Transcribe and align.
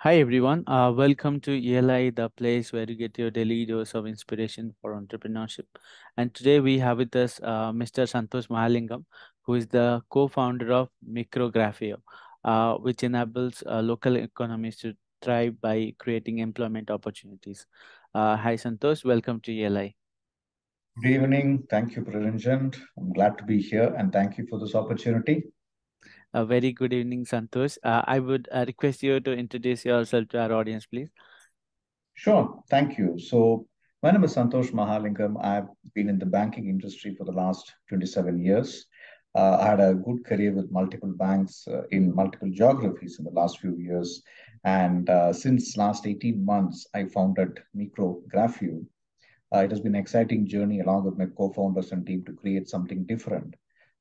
Hi 0.00 0.18
everyone, 0.18 0.62
uh, 0.66 0.92
welcome 0.94 1.40
to 1.40 1.52
ELI, 1.52 2.10
the 2.10 2.28
place 2.28 2.70
where 2.70 2.84
you 2.86 2.96
get 2.96 3.16
your 3.16 3.30
daily 3.30 3.64
dose 3.64 3.94
of 3.94 4.06
inspiration 4.06 4.74
for 4.82 4.94
entrepreneurship. 4.94 5.64
And 6.18 6.34
today 6.34 6.60
we 6.60 6.78
have 6.80 6.98
with 6.98 7.16
us 7.16 7.40
uh, 7.42 7.72
Mr. 7.72 8.04
Santosh 8.04 8.48
Mahalingam, 8.48 9.06
who 9.46 9.54
is 9.54 9.66
the 9.66 10.02
co-founder 10.10 10.70
of 10.70 10.90
Micrographio, 11.10 11.96
uh, 12.44 12.74
which 12.74 13.04
enables 13.04 13.62
uh, 13.66 13.80
local 13.80 14.16
economies 14.16 14.76
to 14.80 14.94
thrive 15.22 15.58
by 15.62 15.94
creating 15.98 16.40
employment 16.40 16.90
opportunities. 16.90 17.66
Uh, 18.14 18.36
hi 18.36 18.54
Santosh, 18.54 19.02
welcome 19.02 19.40
to 19.40 19.50
ELI. 19.50 19.96
Good 21.02 21.10
evening. 21.10 21.64
Thank 21.70 21.96
you, 21.96 22.02
Praranjan. 22.02 22.76
I'm 22.98 23.14
glad 23.14 23.38
to 23.38 23.44
be 23.44 23.62
here 23.62 23.94
and 23.96 24.12
thank 24.12 24.36
you 24.36 24.46
for 24.46 24.60
this 24.60 24.74
opportunity. 24.74 25.44
A 26.34 26.44
very 26.44 26.72
good 26.72 26.92
evening, 26.92 27.24
Santosh. 27.24 27.78
Uh, 27.82 28.02
I 28.06 28.18
would 28.18 28.48
uh, 28.52 28.64
request 28.66 29.02
you 29.02 29.20
to 29.20 29.32
introduce 29.32 29.84
yourself 29.84 30.28
to 30.28 30.40
our 30.40 30.52
audience, 30.52 30.84
please. 30.84 31.08
Sure. 32.14 32.62
Thank 32.68 32.98
you. 32.98 33.18
So, 33.18 33.66
my 34.02 34.10
name 34.10 34.24
is 34.24 34.34
Santosh 34.34 34.72
Mahalingam. 34.72 35.42
I've 35.42 35.68
been 35.94 36.08
in 36.08 36.18
the 36.18 36.26
banking 36.26 36.68
industry 36.68 37.14
for 37.14 37.24
the 37.24 37.32
last 37.32 37.72
27 37.88 38.38
years. 38.38 38.86
Uh, 39.34 39.58
I 39.60 39.66
had 39.66 39.80
a 39.80 39.94
good 39.94 40.24
career 40.24 40.52
with 40.52 40.70
multiple 40.70 41.12
banks 41.12 41.66
uh, 41.68 41.82
in 41.90 42.14
multiple 42.14 42.50
geographies 42.50 43.18
in 43.18 43.24
the 43.24 43.30
last 43.30 43.60
few 43.60 43.76
years. 43.76 44.22
And 44.64 45.08
uh, 45.08 45.32
since 45.32 45.76
last 45.76 46.06
18 46.06 46.44
months, 46.44 46.86
I 46.94 47.04
founded 47.04 47.60
Micrographio. 47.76 48.84
Uh, 49.54 49.58
it 49.58 49.70
has 49.70 49.80
been 49.80 49.94
an 49.94 50.00
exciting 50.00 50.46
journey 50.46 50.80
along 50.80 51.04
with 51.04 51.18
my 51.18 51.26
co-founders 51.26 51.92
and 51.92 52.06
team 52.06 52.24
to 52.24 52.32
create 52.32 52.68
something 52.68 53.04
different 53.04 53.54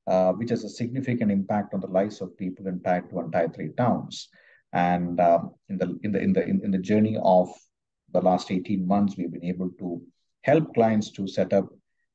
uh, 0.07 0.33
which 0.33 0.49
has 0.49 0.63
a 0.63 0.69
significant 0.69 1.31
impact 1.31 1.73
on 1.73 1.81
the 1.81 1.87
lives 1.87 2.21
of 2.21 2.37
people 2.37 2.67
in 2.67 2.79
Tier 2.81 3.05
2 3.09 3.19
and 3.19 3.31
Tier 3.31 3.49
3 3.49 3.69
towns. 3.77 4.29
And 4.73 5.19
um, 5.19 5.51
in 5.69 5.77
the 5.77 5.97
in 6.03 6.11
the 6.11 6.19
in 6.21 6.33
the 6.33 6.43
in, 6.45 6.61
in 6.63 6.71
the 6.71 6.77
journey 6.77 7.17
of 7.23 7.49
the 8.11 8.21
last 8.21 8.51
18 8.51 8.85
months, 8.85 9.15
we've 9.17 9.31
been 9.31 9.45
able 9.45 9.69
to 9.79 10.01
help 10.41 10.73
clients 10.73 11.11
to 11.11 11.27
set 11.27 11.53
up 11.53 11.67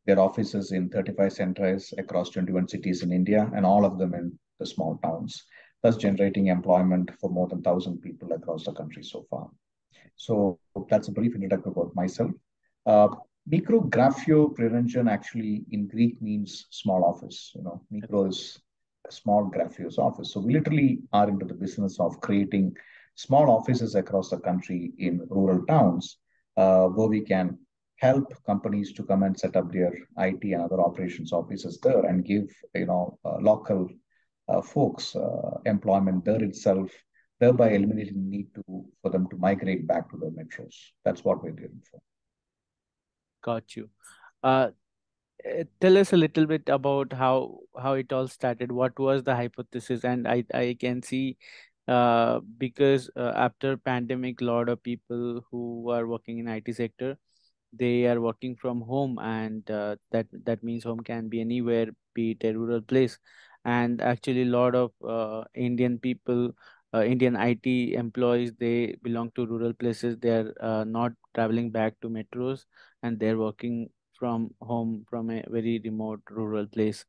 their 0.06 0.18
offices 0.18 0.72
in 0.72 0.88
35 0.88 1.32
centers 1.32 1.94
across 1.98 2.30
21 2.30 2.68
cities 2.68 3.02
in 3.02 3.12
India, 3.12 3.50
and 3.54 3.66
all 3.66 3.84
of 3.84 3.98
them 3.98 4.14
in 4.14 4.38
the 4.58 4.66
small 4.66 4.98
towns, 5.02 5.44
thus 5.82 5.96
generating 5.96 6.46
employment 6.46 7.10
for 7.20 7.30
more 7.30 7.48
than 7.48 7.58
1,000 7.58 8.00
people 8.00 8.32
across 8.32 8.64
the 8.64 8.72
country 8.72 9.02
so 9.02 9.26
far. 9.30 9.48
So 10.16 10.58
that's 10.88 11.08
a 11.08 11.12
brief 11.12 11.34
introduction 11.34 11.72
about 11.72 11.94
myself. 11.94 12.30
Uh, 12.86 13.08
Micrographio 13.50 14.54
Praranjan 14.54 15.10
actually 15.10 15.64
in 15.72 15.88
Greek 15.88 16.22
means 16.22 16.66
small 16.70 17.04
office. 17.04 17.50
You 17.56 17.62
know, 17.62 17.82
micro 17.90 18.26
is 18.26 18.60
a 19.08 19.10
small 19.10 19.50
graphio's 19.50 19.98
office. 19.98 20.32
So 20.32 20.40
we 20.40 20.52
literally 20.52 21.00
are 21.12 21.28
into 21.28 21.46
the 21.46 21.54
business 21.54 21.98
of 21.98 22.20
creating 22.20 22.76
small 23.16 23.50
offices 23.50 23.96
across 23.96 24.30
the 24.30 24.38
country 24.38 24.92
in 24.98 25.26
rural 25.28 25.66
towns 25.66 26.18
uh, 26.56 26.86
where 26.86 27.08
we 27.08 27.22
can 27.22 27.58
help 27.96 28.32
companies 28.46 28.92
to 28.92 29.02
come 29.02 29.24
and 29.24 29.38
set 29.38 29.56
up 29.56 29.72
their 29.72 29.92
IT 30.18 30.52
and 30.52 30.62
other 30.62 30.80
operations 30.80 31.32
offices 31.32 31.80
there 31.82 32.04
and 32.06 32.24
give 32.24 32.48
you 32.74 32.86
know 32.86 33.18
uh, 33.24 33.38
local 33.40 33.88
uh, 34.48 34.62
folks 34.62 35.16
uh, 35.16 35.58
employment 35.66 36.24
there 36.24 36.42
itself, 36.42 36.90
thereby 37.40 37.70
eliminating 37.70 38.14
the 38.14 38.30
need 38.36 38.54
to 38.54 38.84
for 39.02 39.10
them 39.10 39.28
to 39.28 39.36
migrate 39.36 39.88
back 39.88 40.08
to 40.10 40.16
the 40.16 40.26
metros. 40.26 40.74
That's 41.04 41.24
what 41.24 41.42
we're 41.42 41.50
doing 41.50 41.82
for. 41.90 42.00
Got 43.42 43.76
you. 43.76 43.88
Uh, 44.42 44.70
eh, 45.44 45.64
tell 45.80 45.98
us 45.98 46.12
a 46.12 46.16
little 46.16 46.46
bit 46.46 46.68
about 46.68 47.12
how 47.12 47.60
how 47.80 47.94
it 47.94 48.12
all 48.12 48.28
started. 48.28 48.72
What 48.72 48.98
was 48.98 49.24
the 49.24 49.36
hypothesis? 49.36 50.04
And 50.04 50.28
I 50.28 50.44
I 50.54 50.76
can 50.80 51.02
see 51.02 51.38
uh, 51.88 52.40
because 52.58 53.10
uh, 53.16 53.32
after 53.36 53.76
pandemic, 53.76 54.40
a 54.42 54.44
lot 54.44 54.68
of 54.68 54.82
people 54.82 55.44
who 55.50 55.90
are 55.90 56.06
working 56.06 56.38
in 56.38 56.48
IT 56.48 56.72
sector, 56.72 57.18
they 57.72 58.06
are 58.06 58.20
working 58.20 58.56
from 58.56 58.82
home, 58.82 59.18
and 59.20 59.70
uh, 59.70 59.96
that 60.12 60.26
that 60.44 60.62
means 60.64 60.84
home 60.84 61.00
can 61.00 61.28
be 61.28 61.40
anywhere, 61.40 61.88
be 62.14 62.32
it 62.32 62.44
a 62.44 62.52
rural 62.54 62.82
place. 62.82 63.18
And 63.64 64.00
actually, 64.02 64.42
a 64.42 64.52
lot 64.56 64.74
of 64.74 64.92
uh, 65.06 65.44
Indian 65.54 65.98
people 65.98 66.52
uh, 66.94 67.02
Indian 67.04 67.36
IT 67.36 67.94
employees, 67.94 68.52
they 68.58 68.96
belong 69.02 69.30
to 69.36 69.46
rural 69.46 69.72
places. 69.74 70.16
They're 70.18 70.52
uh, 70.60 70.84
not 70.84 71.12
traveling 71.34 71.70
back 71.70 72.00
to 72.00 72.08
metros 72.08 72.64
and 73.02 73.18
they're 73.18 73.38
working 73.38 73.90
from 74.18 74.50
home 74.60 75.04
from 75.08 75.30
a 75.30 75.42
very 75.48 75.80
remote 75.84 76.20
rural 76.30 76.66
place. 76.66 77.04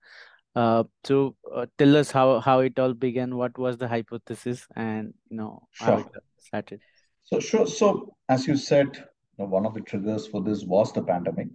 Uh, 0.55 0.83
so 1.03 1.35
uh, 1.53 1.65
tell 1.77 1.95
us 1.95 2.11
how, 2.11 2.39
how 2.39 2.59
it 2.59 2.77
all 2.77 2.93
began, 2.93 3.35
what 3.35 3.57
was 3.57 3.77
the 3.77 3.87
hypothesis 3.87 4.67
and, 4.75 5.13
you 5.29 5.37
know, 5.37 5.67
how 5.79 5.97
it 5.97 6.05
Sure. 6.11 6.21
started. 6.39 6.81
So 7.23 7.39
sure. 7.39 7.67
So 7.67 8.15
as 8.27 8.47
you 8.47 8.57
said, 8.57 8.87
you 8.95 9.03
know, 9.39 9.45
one 9.45 9.65
of 9.65 9.73
the 9.73 9.81
triggers 9.81 10.27
for 10.27 10.41
this 10.41 10.63
was 10.63 10.91
the 10.91 11.03
pandemic. 11.03 11.47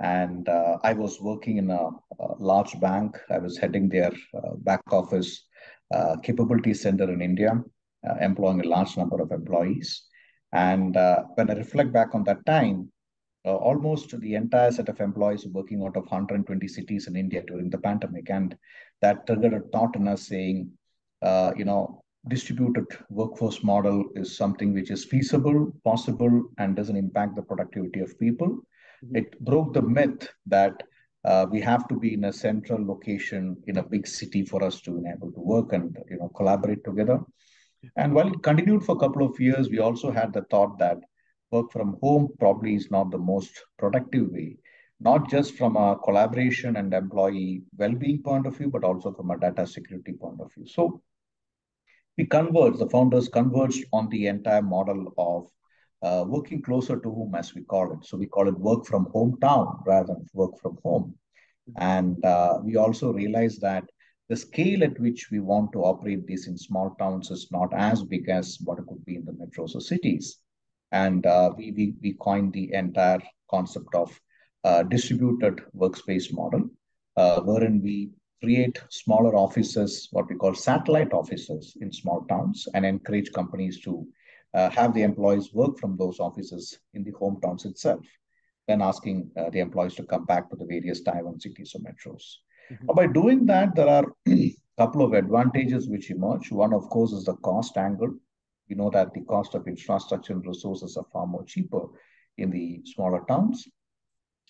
And 0.00 0.48
uh, 0.48 0.78
I 0.82 0.94
was 0.94 1.20
working 1.20 1.58
in 1.58 1.70
a, 1.70 1.88
a 2.20 2.34
large 2.38 2.78
bank. 2.80 3.18
I 3.30 3.38
was 3.38 3.58
heading 3.58 3.88
their 3.88 4.12
uh, 4.34 4.54
back 4.58 4.80
office 4.92 5.44
uh, 5.94 6.16
capability 6.22 6.74
center 6.74 7.12
in 7.12 7.20
India, 7.20 7.62
uh, 8.08 8.14
employing 8.20 8.60
a 8.62 8.68
large 8.68 8.96
number 8.96 9.20
of 9.20 9.30
employees. 9.30 10.02
And 10.52 10.96
uh, 10.96 11.24
when 11.34 11.50
I 11.50 11.54
reflect 11.54 11.92
back 11.92 12.14
on 12.14 12.24
that 12.24 12.44
time, 12.46 12.90
uh, 13.44 13.56
almost 13.56 14.18
the 14.20 14.34
entire 14.34 14.70
set 14.70 14.88
of 14.88 15.00
employees 15.00 15.46
working 15.46 15.82
out 15.82 15.96
of 15.96 16.04
120 16.04 16.68
cities 16.68 17.06
in 17.06 17.16
India 17.16 17.42
during 17.46 17.70
the 17.70 17.78
pandemic. 17.78 18.30
And 18.30 18.56
that 19.00 19.26
triggered 19.26 19.54
a 19.54 19.60
thought 19.72 19.96
in 19.96 20.06
us 20.08 20.28
saying, 20.28 20.70
uh, 21.22 21.52
you 21.56 21.64
know, 21.64 22.02
distributed 22.28 22.86
workforce 23.10 23.64
model 23.64 24.04
is 24.14 24.36
something 24.36 24.72
which 24.72 24.90
is 24.90 25.04
feasible, 25.04 25.72
possible, 25.84 26.50
and 26.58 26.76
doesn't 26.76 26.96
impact 26.96 27.34
the 27.34 27.42
productivity 27.42 28.00
of 28.00 28.18
people. 28.18 28.48
Mm-hmm. 29.04 29.16
It 29.16 29.40
broke 29.40 29.74
the 29.74 29.82
myth 29.82 30.28
that 30.46 30.82
uh, 31.24 31.46
we 31.50 31.60
have 31.60 31.88
to 31.88 31.98
be 31.98 32.14
in 32.14 32.24
a 32.24 32.32
central 32.32 32.84
location 32.84 33.56
in 33.66 33.78
a 33.78 33.82
big 33.82 34.06
city 34.06 34.44
for 34.44 34.62
us 34.62 34.80
to 34.82 35.00
be 35.00 35.08
able 35.08 35.32
to 35.32 35.40
work 35.40 35.72
and 35.72 35.96
you 36.10 36.18
know 36.18 36.28
collaborate 36.28 36.84
together. 36.84 37.20
And 37.96 38.14
while 38.14 38.28
it 38.28 38.42
continued 38.42 38.84
for 38.84 38.96
a 38.96 38.98
couple 38.98 39.26
of 39.26 39.38
years, 39.40 39.68
we 39.68 39.78
also 39.78 40.10
had 40.10 40.32
the 40.32 40.42
thought 40.42 40.78
that 40.78 40.98
work 41.52 41.70
from 41.70 41.96
home 42.02 42.28
probably 42.38 42.74
is 42.74 42.90
not 42.90 43.10
the 43.10 43.18
most 43.18 43.52
productive 43.78 44.28
way, 44.30 44.56
not 45.00 45.30
just 45.30 45.54
from 45.54 45.76
a 45.76 45.96
collaboration 46.04 46.76
and 46.76 46.92
employee 46.94 47.62
well-being 47.76 48.22
point 48.22 48.46
of 48.46 48.56
view, 48.56 48.70
but 48.70 48.84
also 48.84 49.12
from 49.12 49.30
a 49.30 49.38
data 49.38 49.66
security 49.66 50.12
point 50.12 50.40
of 50.40 50.52
view. 50.54 50.66
So 50.66 51.02
we 52.16 52.26
converged, 52.26 52.78
the 52.78 52.88
founders 52.88 53.28
converged 53.28 53.84
on 53.92 54.08
the 54.08 54.26
entire 54.26 54.62
model 54.62 55.12
of 55.18 55.48
uh, 56.02 56.24
working 56.26 56.60
closer 56.62 56.98
to 56.98 57.10
home, 57.10 57.34
as 57.34 57.54
we 57.54 57.62
call 57.62 57.92
it. 57.92 58.04
So 58.04 58.16
we 58.16 58.26
call 58.26 58.48
it 58.48 58.58
work 58.58 58.86
from 58.86 59.06
hometown 59.06 59.80
rather 59.86 60.08
than 60.08 60.26
work 60.34 60.58
from 60.60 60.78
home. 60.82 61.14
And 61.76 62.22
uh, 62.24 62.58
we 62.62 62.76
also 62.76 63.12
realized 63.12 63.60
that 63.60 63.84
the 64.28 64.36
scale 64.36 64.82
at 64.82 64.98
which 64.98 65.28
we 65.30 65.40
want 65.40 65.72
to 65.72 65.80
operate 65.80 66.26
this 66.26 66.46
in 66.48 66.56
small 66.56 66.94
towns 66.98 67.30
is 67.30 67.48
not 67.50 67.72
as 67.74 68.02
big 68.02 68.28
as 68.28 68.58
what 68.64 68.78
it 68.78 68.86
could 68.88 69.04
be 69.04 69.16
in 69.16 69.24
the 69.24 69.32
metros 69.32 69.74
or 69.74 69.80
cities. 69.80 70.38
And 70.92 71.26
uh, 71.26 71.52
we, 71.56 71.72
we, 71.72 71.94
we 72.02 72.12
coined 72.14 72.52
the 72.52 72.72
entire 72.72 73.20
concept 73.50 73.94
of 73.94 74.18
uh, 74.64 74.82
distributed 74.84 75.62
workspace 75.76 76.32
model, 76.32 76.68
uh, 77.16 77.40
wherein 77.40 77.82
we 77.82 78.10
create 78.42 78.80
smaller 78.90 79.34
offices, 79.34 80.08
what 80.12 80.28
we 80.28 80.36
call 80.36 80.54
satellite 80.54 81.12
offices 81.12 81.76
in 81.80 81.92
small 81.92 82.24
towns, 82.28 82.68
and 82.74 82.84
encourage 82.84 83.32
companies 83.32 83.80
to 83.80 84.06
uh, 84.54 84.68
have 84.70 84.92
the 84.94 85.02
employees 85.02 85.52
work 85.54 85.78
from 85.78 85.96
those 85.96 86.20
offices 86.20 86.78
in 86.94 87.04
the 87.04 87.12
hometowns 87.12 87.64
itself, 87.64 88.04
then 88.68 88.82
asking 88.82 89.30
uh, 89.36 89.48
the 89.50 89.60
employees 89.60 89.94
to 89.94 90.04
come 90.04 90.24
back 90.26 90.50
to 90.50 90.56
the 90.56 90.66
various 90.66 91.02
Tier 91.02 91.24
1 91.24 91.40
cities 91.40 91.74
or 91.74 91.80
metros. 91.80 92.22
Mm-hmm. 92.70 92.94
By 92.94 93.06
doing 93.06 93.46
that, 93.46 93.74
there 93.74 93.88
are 93.88 94.04
a 94.28 94.54
couple 94.78 95.04
of 95.04 95.12
advantages 95.14 95.88
which 95.88 96.10
emerge. 96.10 96.50
One, 96.50 96.72
of 96.72 96.88
course, 96.90 97.12
is 97.12 97.24
the 97.24 97.36
cost 97.36 97.76
angle. 97.76 98.14
We 98.72 98.76
know 98.76 98.88
that 98.88 99.12
the 99.12 99.20
cost 99.20 99.54
of 99.54 99.68
infrastructure 99.68 100.32
and 100.32 100.46
resources 100.46 100.96
are 100.96 101.04
far 101.12 101.26
more 101.26 101.44
cheaper 101.44 101.88
in 102.38 102.48
the 102.48 102.80
smaller 102.86 103.22
towns. 103.28 103.68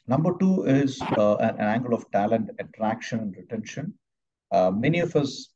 Number 0.07 0.39
two 0.39 0.63
is 0.63 1.03
uh, 1.03 1.35
an, 1.39 1.57
an, 1.59 1.67
angle 1.67 1.93
of 1.93 2.09
talent 2.13 2.51
attraction 2.61 3.19
and 3.19 3.35
retention. 3.37 3.95
Uh, 4.53 4.71
many 4.71 5.01
of 5.01 5.17
us 5.17 5.49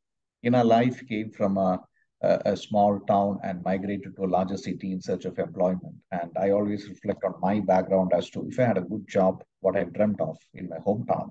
in 0.43 0.57
our 0.57 0.65
life 0.65 1.01
came 1.07 1.31
from 1.31 1.59
a 1.59 1.81
a, 2.23 2.41
a, 2.47 2.57
small 2.57 2.99
town 3.07 3.39
and 3.45 3.63
migrated 3.63 4.17
to 4.17 4.25
a 4.25 4.33
larger 4.37 4.57
city 4.57 4.91
in 4.91 5.01
search 5.01 5.27
of 5.27 5.39
employment. 5.39 5.95
And 6.11 6.33
I 6.37 6.51
always 6.51 6.89
reflect 6.89 7.23
on 7.23 7.35
my 7.41 7.61
background 7.61 8.13
as 8.15 8.31
to 8.31 8.49
if 8.49 8.59
I 8.59 8.65
had 8.65 8.79
a 8.79 8.91
good 8.93 9.07
job, 9.07 9.45
what 9.61 9.77
I 9.77 9.85
dreamt 9.85 10.21
of 10.21 10.37
in 10.55 10.69
my 10.69 10.79
hometown, 10.79 11.31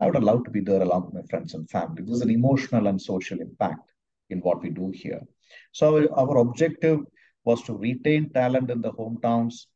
I 0.00 0.06
would 0.06 0.16
have 0.16 0.24
loved 0.24 0.44
to 0.46 0.50
be 0.50 0.60
there 0.60 0.82
along 0.82 1.06
with 1.06 1.14
my 1.14 1.26
friends 1.30 1.54
and 1.54 1.70
family. 1.70 2.02
There's 2.02 2.20
an 2.20 2.30
emotional 2.30 2.88
and 2.88 3.00
social 3.00 3.40
impact 3.40 3.90
in 4.28 4.40
what 4.40 4.60
we 4.60 4.68
do 4.68 4.90
here. 4.90 5.22
So 5.72 6.08
our 6.14 6.38
objective 6.38 7.00
was 7.44 7.62
to 7.64 7.74
retain 7.76 8.30
talent 8.30 8.70
in 8.70 8.80
the 8.80 8.92
hometowns, 8.92 9.66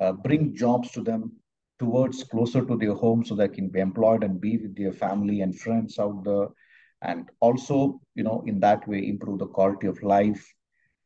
uh, 0.00 0.12
bring 0.12 0.54
jobs 0.54 0.90
to 0.92 1.02
them 1.02 1.32
towards 1.78 2.24
closer 2.24 2.64
to 2.64 2.76
their 2.76 2.94
home 2.94 3.24
so 3.24 3.34
they 3.34 3.48
can 3.48 3.68
be 3.68 3.80
employed 3.80 4.22
and 4.24 4.40
be 4.40 4.58
with 4.58 4.76
their 4.76 4.92
family 4.92 5.40
and 5.40 5.58
friends 5.58 5.98
out 5.98 6.24
there 6.24 6.48
and 7.02 7.28
also 7.40 8.00
you 8.14 8.22
know 8.22 8.42
in 8.46 8.60
that 8.60 8.86
way 8.86 9.06
improve 9.08 9.38
the 9.38 9.46
quality 9.46 9.86
of 9.86 10.02
life 10.02 10.44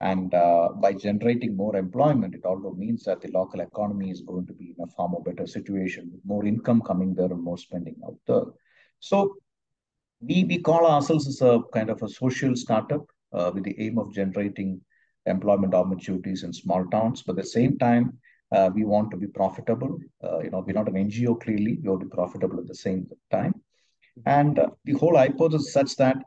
And 0.00 0.34
uh, 0.34 0.68
by 0.82 0.92
generating 0.92 1.52
more 1.56 1.76
employment, 1.76 2.34
it 2.34 2.44
also 2.44 2.70
means 2.82 3.04
that 3.04 3.20
the 3.22 3.30
local 3.36 3.60
economy 3.60 4.08
is 4.14 4.20
going 4.30 4.46
to 4.48 4.52
be 4.52 4.66
in 4.76 4.84
a 4.84 4.88
far 4.94 5.08
more 5.12 5.22
better 5.28 5.46
situation, 5.46 6.10
with 6.12 6.24
more 6.32 6.44
income 6.52 6.80
coming 6.88 7.14
there 7.14 7.32
and 7.34 7.42
more 7.48 7.56
spending 7.62 7.96
out 8.06 8.18
there. 8.26 8.46
So 9.10 9.36
we, 10.20 10.44
we 10.44 10.58
call 10.68 10.86
ourselves 10.86 11.26
as 11.28 11.40
a 11.42 11.60
kind 11.72 11.90
of 11.90 12.02
a 12.02 12.08
social 12.08 12.56
startup 12.56 13.06
uh, 13.34 13.50
with 13.54 13.64
the 13.64 13.76
aim 13.78 13.98
of 13.98 14.12
generating 14.12 14.80
employment 15.26 15.74
opportunities 15.74 16.42
in 16.42 16.52
small 16.52 16.84
towns. 16.86 17.22
But 17.22 17.32
at 17.32 17.44
the 17.44 17.50
same 17.50 17.78
time, 17.78 18.18
uh, 18.52 18.70
we 18.74 18.84
want 18.84 19.10
to 19.10 19.16
be 19.16 19.26
profitable. 19.26 19.98
Uh, 20.22 20.40
you 20.40 20.50
know, 20.50 20.62
we're 20.66 20.74
not 20.74 20.88
an 20.88 20.94
NGO 20.94 21.40
clearly. 21.40 21.78
We 21.82 21.88
want 21.88 22.00
to 22.02 22.06
be 22.06 22.14
profitable 22.14 22.58
at 22.60 22.68
the 22.68 22.74
same 22.74 23.06
time. 23.30 23.54
And 24.26 24.58
uh, 24.58 24.68
the 24.84 24.92
whole 24.92 25.16
hypothesis 25.16 25.68
is 25.68 25.72
such 25.72 25.96
that 25.96 26.18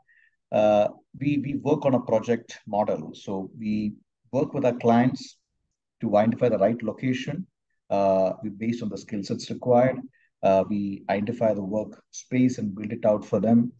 uh, 0.52 0.88
we, 1.18 1.38
we 1.38 1.54
work 1.54 1.84
on 1.84 1.94
a 1.94 2.00
project 2.00 2.58
model. 2.66 3.12
So 3.14 3.50
we 3.58 3.94
work 4.32 4.52
with 4.52 4.64
our 4.64 4.76
clients 4.76 5.38
to 6.00 6.16
identify 6.16 6.48
the 6.48 6.58
right 6.58 6.80
location 6.82 7.46
uh, 7.90 8.32
based 8.56 8.82
on 8.82 8.88
the 8.88 8.98
skill 8.98 9.22
sets 9.22 9.50
required. 9.50 9.98
Uh, 10.42 10.64
we 10.68 11.02
identify 11.10 11.52
the 11.52 11.62
work 11.62 12.00
space 12.10 12.58
and 12.58 12.74
build 12.74 12.92
it 12.92 13.04
out 13.04 13.24
for 13.24 13.40
them. 13.40 13.72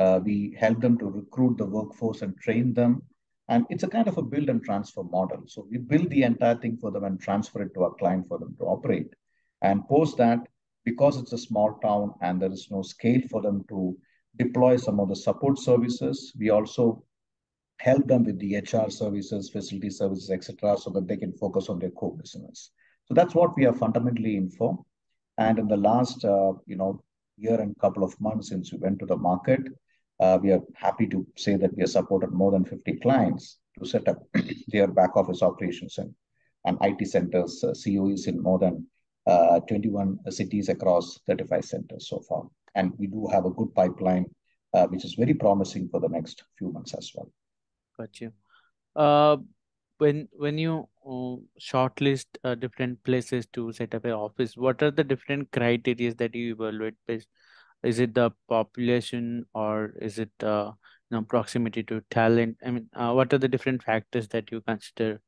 Uh, 0.00 0.18
we 0.24 0.56
help 0.58 0.80
them 0.80 0.96
to 0.96 1.06
recruit 1.20 1.58
the 1.58 1.66
workforce 1.66 2.22
and 2.22 2.34
train 2.38 2.72
them. 2.72 3.02
And 3.48 3.66
it's 3.68 3.82
a 3.82 3.88
kind 3.88 4.08
of 4.08 4.16
a 4.16 4.22
build 4.22 4.48
and 4.48 4.64
transfer 4.64 5.02
model. 5.02 5.42
So 5.46 5.66
we 5.70 5.76
build 5.76 6.08
the 6.08 6.22
entire 6.22 6.54
thing 6.54 6.78
for 6.78 6.90
them 6.90 7.04
and 7.04 7.20
transfer 7.20 7.60
it 7.62 7.74
to 7.74 7.82
our 7.82 7.94
client 7.94 8.26
for 8.26 8.38
them 8.38 8.54
to 8.58 8.64
operate. 8.64 9.12
And 9.60 9.86
post 9.88 10.16
that, 10.16 10.38
because 10.86 11.18
it's 11.18 11.34
a 11.34 11.38
small 11.38 11.78
town 11.82 12.14
and 12.22 12.40
there 12.40 12.52
is 12.52 12.68
no 12.70 12.80
scale 12.80 13.20
for 13.30 13.42
them 13.42 13.64
to 13.68 13.94
deploy 14.38 14.76
some 14.76 15.00
of 15.00 15.10
the 15.10 15.16
support 15.16 15.58
services. 15.58 16.32
We 16.38 16.48
also 16.48 17.04
help 17.78 18.06
them 18.06 18.24
with 18.24 18.38
the 18.38 18.56
HR 18.56 18.88
services, 18.90 19.50
facility 19.50 19.90
services, 19.90 20.30
etc., 20.30 20.78
so 20.78 20.90
that 20.90 21.08
they 21.08 21.16
can 21.18 21.32
focus 21.32 21.68
on 21.68 21.78
their 21.78 21.90
core 21.90 22.16
business. 22.16 22.70
So 23.06 23.14
that's 23.14 23.34
what 23.34 23.54
we 23.56 23.66
are 23.66 23.74
fundamentally 23.74 24.36
in 24.36 24.48
for. 24.48 24.82
And 25.36 25.58
in 25.58 25.68
the 25.68 25.76
last, 25.76 26.24
uh, 26.24 26.52
you 26.66 26.76
know, 26.76 27.02
year 27.36 27.60
and 27.60 27.76
couple 27.78 28.04
of 28.04 28.18
months 28.20 28.48
since 28.48 28.72
we 28.72 28.78
went 28.78 28.98
to 29.00 29.06
the 29.06 29.16
market, 29.16 29.62
we 30.42 30.52
are 30.52 30.60
happy 30.74 31.06
to 31.06 31.26
say 31.36 31.56
that 31.56 31.74
we 31.74 31.82
have 31.82 31.90
supported 31.90 32.32
more 32.32 32.50
than 32.52 32.64
50 32.64 32.98
clients 33.00 33.58
to 33.78 33.86
set 33.86 34.06
up 34.08 34.18
their 34.68 34.86
back 34.86 35.16
office 35.16 35.42
operations 35.42 35.98
and, 35.98 36.14
and 36.66 36.78
IT 36.82 37.06
centers, 37.08 37.64
uh, 37.64 37.72
COEs 37.72 38.26
in 38.26 38.42
more 38.42 38.58
than 38.58 38.86
uh, 39.26 39.60
21 39.60 40.18
cities 40.30 40.68
across 40.68 41.20
35 41.26 41.64
centers 41.64 42.08
so 42.08 42.20
far 42.28 42.44
and 42.74 42.92
we 42.98 43.06
do 43.06 43.26
have 43.26 43.44
a 43.44 43.50
good 43.50 43.74
pipeline, 43.74 44.26
uh, 44.74 44.86
which 44.86 45.04
is 45.04 45.14
very 45.14 45.34
promising 45.34 45.88
for 45.88 46.00
the 46.00 46.08
next 46.08 46.44
few 46.58 46.72
months 46.72 46.94
as 46.94 47.10
well. 47.14 47.30
Got 47.98 48.20
you. 48.20 48.32
Uh, 48.96 49.38
when 49.98 50.28
when 50.32 50.56
you 50.58 50.88
uh, 51.04 51.36
shortlist 51.60 52.26
uh, 52.44 52.54
different 52.54 53.02
places 53.04 53.46
to 53.52 53.72
set 53.72 53.94
up 53.94 54.04
an 54.04 54.12
office, 54.12 54.56
what 54.56 54.82
are 54.82 54.90
the 54.90 55.04
different 55.04 55.50
criteria 55.52 56.14
that 56.14 56.34
you 56.34 56.54
evaluate 56.54 56.94
based? 57.06 57.28
Is 57.82 57.98
it 57.98 58.14
the 58.14 58.30
population 58.48 59.46
or 59.54 59.94
is 60.00 60.18
it 60.18 60.30
uh, 60.42 60.72
you 61.10 61.16
know 61.16 61.22
proximity 61.22 61.82
to 61.84 62.02
talent? 62.10 62.56
I 62.64 62.70
mean, 62.70 62.88
uh, 62.94 63.12
what 63.12 63.32
are 63.32 63.38
the 63.38 63.48
different 63.48 63.82
factors 63.82 64.28
that 64.28 64.50
you 64.50 64.60
consider? 64.60 65.20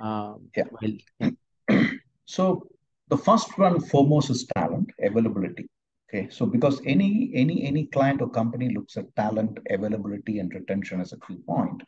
Um, 0.00 0.48
yeah. 0.56 0.64
Well, 0.70 0.92
yeah. 1.20 1.88
so 2.24 2.68
the 3.08 3.18
first 3.18 3.58
one 3.58 3.80
foremost 3.80 4.30
is 4.30 4.46
talent 4.54 4.90
availability 5.02 5.68
Okay, 6.08 6.28
so 6.30 6.46
because 6.46 6.80
any 6.86 7.30
any 7.34 7.64
any 7.66 7.84
client 7.86 8.22
or 8.22 8.30
company 8.30 8.70
looks 8.74 8.96
at 8.96 9.14
talent 9.14 9.58
availability 9.68 10.38
and 10.38 10.52
retention 10.54 11.02
as 11.02 11.12
a 11.12 11.20
key 11.20 11.36
point. 11.46 11.82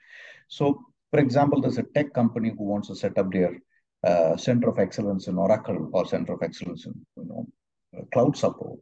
So, 0.48 0.82
for 1.10 1.20
example, 1.20 1.60
there's 1.60 1.78
a 1.78 1.84
tech 1.94 2.12
company 2.12 2.50
who 2.50 2.64
wants 2.64 2.88
to 2.88 2.94
set 2.94 3.16
up 3.16 3.32
their 3.32 3.58
uh, 4.04 4.36
center 4.36 4.68
of 4.68 4.78
excellence 4.78 5.26
in 5.26 5.38
Oracle 5.38 5.88
or 5.94 6.04
center 6.04 6.34
of 6.34 6.42
excellence 6.42 6.84
in 6.84 6.94
you 7.16 7.24
know 7.24 7.46
cloud 8.12 8.36
support. 8.36 8.80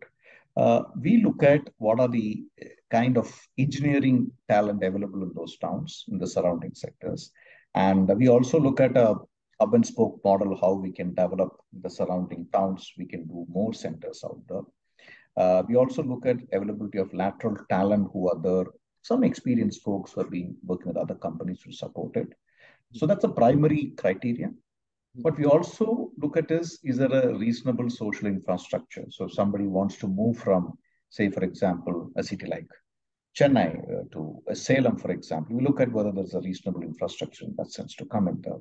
Uh, 0.57 0.83
we 1.01 1.23
look 1.23 1.43
at 1.43 1.69
what 1.79 2.01
are 2.01 2.09
the 2.09 2.45
kind 2.91 3.17
of 3.17 3.33
engineering 3.59 4.31
talent 4.49 4.83
available 4.83 5.23
in 5.23 5.33
those 5.35 5.57
towns 5.59 6.05
in 6.09 6.19
the 6.19 6.27
surrounding 6.27 6.75
sectors, 6.75 7.31
and 7.75 8.09
we 8.17 8.29
also 8.29 8.59
look 8.59 8.81
at 8.81 8.97
a 8.97 9.15
hub 9.61 9.75
and 9.75 9.87
spoke 9.87 10.21
model 10.25 10.57
how 10.61 10.73
we 10.73 10.93
can 10.93 11.15
develop 11.15 11.61
the 11.83 11.91
surrounding 11.91 12.47
towns. 12.53 12.93
We 12.97 13.07
can 13.07 13.27
do 13.27 13.47
more 13.49 13.73
centers 13.73 14.23
out 14.25 14.41
there. 14.49 14.63
Uh, 15.37 15.63
we 15.69 15.77
also 15.77 16.03
look 16.03 16.27
at 16.27 16.37
availability 16.53 16.99
of 16.99 17.13
lateral 17.13 17.57
talent 17.69 18.09
who 18.13 18.29
are 18.29 18.41
there, 18.41 18.67
some 19.03 19.23
experienced 19.23 19.83
folks 19.83 20.13
who 20.13 20.21
have 20.21 20.31
been 20.31 20.57
working 20.65 20.89
with 20.89 20.97
other 20.97 21.15
companies 21.15 21.61
to 21.63 21.73
support 21.73 22.17
it. 22.17 22.29
So 22.95 23.07
that's 23.07 23.25
a 23.25 23.29
primary 23.29 23.93
criteria. 23.97 24.51
What 25.21 25.37
we 25.37 25.47
also 25.47 26.13
look 26.17 26.37
at 26.37 26.53
is, 26.53 26.79
is 26.85 26.97
there 26.97 27.13
a 27.13 27.37
reasonable 27.37 27.91
social 27.91 28.29
infrastructure? 28.29 29.05
So 29.11 29.25
if 29.25 29.33
somebody 29.33 29.67
wants 29.67 29.97
to 29.97 30.07
move 30.07 30.39
from, 30.39 30.79
say, 31.11 31.29
for 31.29 31.43
example, 31.43 32.13
a 32.17 32.23
city 32.23 32.47
like 32.47 32.69
Chennai 33.37 33.83
uh, 33.83 34.05
to 34.13 34.41
Salem, 34.55 34.97
for 34.97 35.11
example, 35.11 35.57
we 35.57 35.65
look 35.65 35.81
at 35.81 35.91
whether 35.91 36.13
there's 36.13 36.35
a 36.35 36.41
reasonable 36.41 36.83
infrastructure 36.83 37.47
in 37.47 37.55
that 37.59 37.73
sense 37.73 37.97
to 37.97 38.05
come 38.05 38.29
in 38.29 38.41
there. 38.43 38.61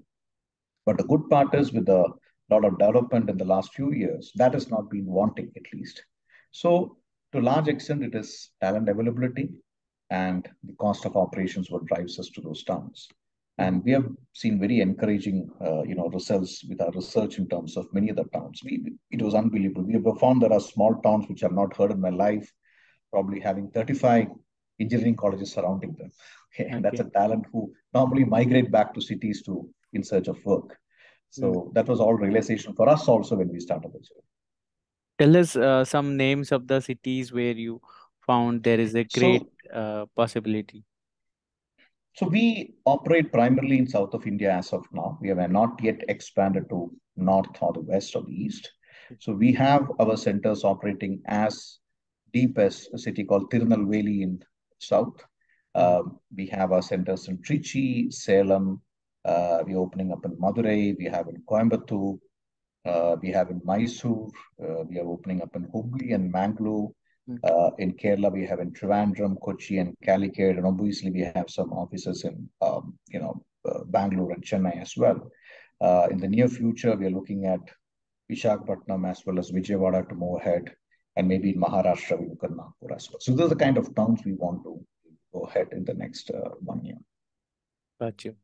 But 0.88 0.98
the 0.98 1.04
good 1.04 1.30
part 1.30 1.54
is 1.54 1.72
with 1.72 1.88
a 1.90 2.06
lot 2.50 2.66
of 2.66 2.80
development 2.80 3.30
in 3.30 3.38
the 3.38 3.46
last 3.46 3.76
few 3.76 3.92
years, 3.94 4.32
that 4.36 4.56
has 4.56 4.68
not 4.72 4.90
been 4.90 5.06
wanting 5.06 5.52
at 5.56 5.72
least. 5.72 6.04
So 6.50 6.98
to 7.34 7.40
a 7.40 7.42
large 7.42 7.68
extent, 7.68 8.04
it 8.04 8.16
is 8.16 8.50
talent 8.62 8.90
availability 8.90 9.52
and 10.10 10.50
the 10.64 10.74
cost 10.74 11.06
of 11.06 11.18
operations 11.18 11.70
what 11.70 11.86
drives 11.86 12.18
us 12.18 12.30
to 12.30 12.42
those 12.42 12.64
towns. 12.64 13.10
And 13.58 13.84
we 13.84 13.92
have 13.92 14.08
seen 14.34 14.60
very 14.60 14.82
encouraging, 14.82 15.50
uh, 15.60 15.84
you 15.84 15.96
know, 15.96 16.10
results 16.10 16.64
with 16.70 16.80
our 16.80 16.92
research 16.92 17.40
in 17.40 17.48
terms 17.50 17.76
of 17.76 17.92
many 17.92 18.12
other 18.12 18.26
towns. 18.26 18.62
We, 18.64 18.94
it 19.10 19.22
was 19.22 19.34
unbelievable. 19.34 19.84
We 19.84 19.94
have 19.94 20.20
found 20.20 20.42
there 20.42 20.54
are 20.54 20.60
small 20.60 20.96
towns 21.02 21.28
which 21.28 21.44
I've 21.44 21.54
not 21.54 21.76
heard 21.76 21.92
in 21.92 22.00
my 22.00 22.10
life, 22.10 22.52
probably 23.12 23.40
having 23.40 23.72
35 23.72 24.28
engineering 24.80 25.16
colleges 25.16 25.54
surrounding 25.54 25.96
them. 25.98 26.12
Okay? 26.54 26.70
And 26.70 26.86
that's 26.86 27.00
a 27.00 27.10
talent 27.10 27.46
who 27.52 27.74
normally 27.94 28.26
migrate 28.26 28.72
back 28.72 28.94
to 28.94 29.02
cities 29.02 29.42
to 29.44 29.68
in 29.94 30.04
search 30.04 30.28
of 30.28 30.38
work. 30.46 30.78
So 31.32 31.52
mm. 31.52 31.74
that 31.74 31.88
was 31.88 32.00
all 32.00 32.14
realization 32.14 32.74
for 32.74 32.88
us 32.88 33.08
also 33.08 33.38
when 33.38 33.50
we 33.50 33.60
started 33.60 33.92
the 33.92 34.00
journey 34.00 34.28
tell 35.18 35.36
us 35.38 35.56
uh, 35.56 35.84
some 35.84 36.16
names 36.16 36.52
of 36.52 36.68
the 36.68 36.80
cities 36.80 37.32
where 37.34 37.54
you 37.54 37.82
found 38.26 38.64
there 38.64 38.80
is 38.80 38.96
a 38.96 39.04
great 39.04 39.44
so, 39.66 39.74
uh, 39.74 40.06
possibility. 40.16 40.84
So 42.18 42.26
we 42.26 42.74
operate 42.86 43.32
primarily 43.32 43.78
in 43.78 43.88
south 43.88 44.16
of 44.16 44.26
India 44.26 44.52
as 44.52 44.74
of 44.74 44.84
now. 44.92 45.20
We 45.22 45.30
have 45.30 45.52
not 45.52 45.80
yet 45.84 46.02
expanded 46.10 46.68
to 46.70 46.92
north 47.16 47.62
or 47.62 47.74
the 47.74 47.82
west 47.82 48.16
or 48.16 48.24
the 48.24 48.32
east. 48.32 48.72
So 49.20 49.34
we 49.34 49.54
have 49.54 49.92
our 50.00 50.18
centers 50.18 50.64
operating 50.64 51.22
as 51.28 51.78
deep 52.34 52.58
as 52.58 52.90
a 52.92 52.98
city 52.98 53.24
called 53.24 53.52
Tirunelveli 53.52 54.22
in 54.24 54.44
south. 54.80 55.24
Uh, 55.76 56.02
we 56.36 56.48
have 56.48 56.72
our 56.72 56.82
centers 56.82 57.28
in 57.28 57.38
Trichy, 57.38 58.12
Salem. 58.12 58.82
Uh, 59.24 59.64
we're 59.68 59.78
opening 59.78 60.12
up 60.12 60.26
in 60.26 60.32
Madurai. 60.38 60.98
We 60.98 61.06
have 61.06 61.28
in 61.28 61.44
Coimbatore. 61.48 62.18
Uh, 62.84 63.16
we 63.22 63.30
have 63.30 63.52
in 63.52 63.62
Mysore, 63.64 64.32
uh, 64.64 64.84
we 64.90 64.98
are 64.98 65.08
opening 65.08 65.42
up 65.42 65.56
in 65.56 65.66
Hubli 65.66 66.16
and 66.16 66.32
Mangalore. 66.32 66.90
Uh, 67.44 67.72
in 67.78 67.94
Kerala, 67.94 68.32
we 68.32 68.46
have 68.46 68.60
in 68.60 68.72
Trivandrum, 68.72 69.40
Kochi, 69.42 69.80
and 69.80 69.96
Calicut, 70.04 70.58
and 70.58 70.66
obviously 70.66 71.12
we 71.12 71.22
have 71.22 71.50
some 71.50 71.72
offices 71.74 72.24
in, 72.24 72.50
um, 72.62 72.98
you 73.10 73.20
know, 73.20 73.44
uh, 73.70 73.84
Bangalore 73.86 74.32
and 74.32 74.44
Chennai 74.44 74.82
as 74.82 74.96
well. 74.96 75.30
Uh, 75.82 76.08
in 76.10 76.18
the 76.18 76.28
near 76.28 76.48
future, 76.48 76.96
we 76.96 77.06
are 77.06 77.12
looking 77.12 77.46
at 77.46 77.60
Visakhapatnam 78.32 79.10
as 79.10 79.24
well 79.26 79.40
as 79.40 79.52
Vijayawada 79.52 80.08
to 80.10 80.16
move 80.16 80.40
ahead, 80.42 80.74
and 81.16 81.28
maybe 81.28 81.50
in 81.50 81.60
Maharashtra, 81.60 82.20
we 82.20 82.30
look 82.30 82.44
at 82.44 82.52
Nagpur 82.52 82.96
as 82.96 83.10
well. 83.12 83.20
So 83.20 83.34
those 83.34 83.48
are 83.48 83.56
the 83.56 83.64
kind 83.64 83.78
of 83.78 83.94
towns 83.94 84.22
we 84.26 84.34
want 84.34 84.64
to 84.64 84.84
go 85.34 85.42
ahead 85.42 85.68
in 85.72 85.84
the 85.84 85.94
next 85.94 86.32
uh, 86.32 86.50
one 86.60 86.84
year. 86.84 86.98
Got 88.00 88.24
you 88.24 88.36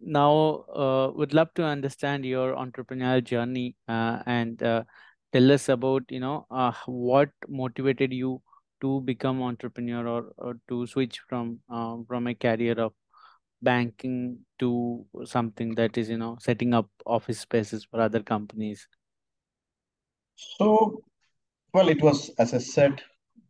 now 0.00 0.64
uh, 0.74 1.12
would 1.14 1.34
love 1.34 1.52
to 1.54 1.64
understand 1.64 2.24
your 2.24 2.54
entrepreneurial 2.54 3.22
journey 3.22 3.76
uh, 3.88 4.22
and 4.26 4.62
uh, 4.62 4.84
tell 5.32 5.52
us 5.52 5.68
about 5.68 6.02
you 6.08 6.20
know 6.20 6.46
uh, 6.50 6.72
what 6.86 7.30
motivated 7.48 8.12
you 8.12 8.40
to 8.80 9.00
become 9.02 9.42
entrepreneur 9.42 10.06
or, 10.06 10.32
or 10.38 10.56
to 10.68 10.86
switch 10.86 11.20
from 11.28 11.58
uh, 11.70 11.96
from 12.08 12.26
a 12.26 12.34
career 12.34 12.78
of 12.80 12.92
banking 13.62 14.38
to 14.58 15.04
something 15.24 15.74
that 15.74 15.98
is 15.98 16.08
you 16.08 16.16
know 16.16 16.36
setting 16.40 16.72
up 16.72 16.88
office 17.04 17.40
spaces 17.40 17.86
for 17.90 18.00
other 18.00 18.22
companies 18.22 18.86
so 20.34 21.02
well 21.74 21.88
it 21.88 22.00
was 22.02 22.30
as 22.38 22.54
i 22.54 22.58
said 22.58 23.02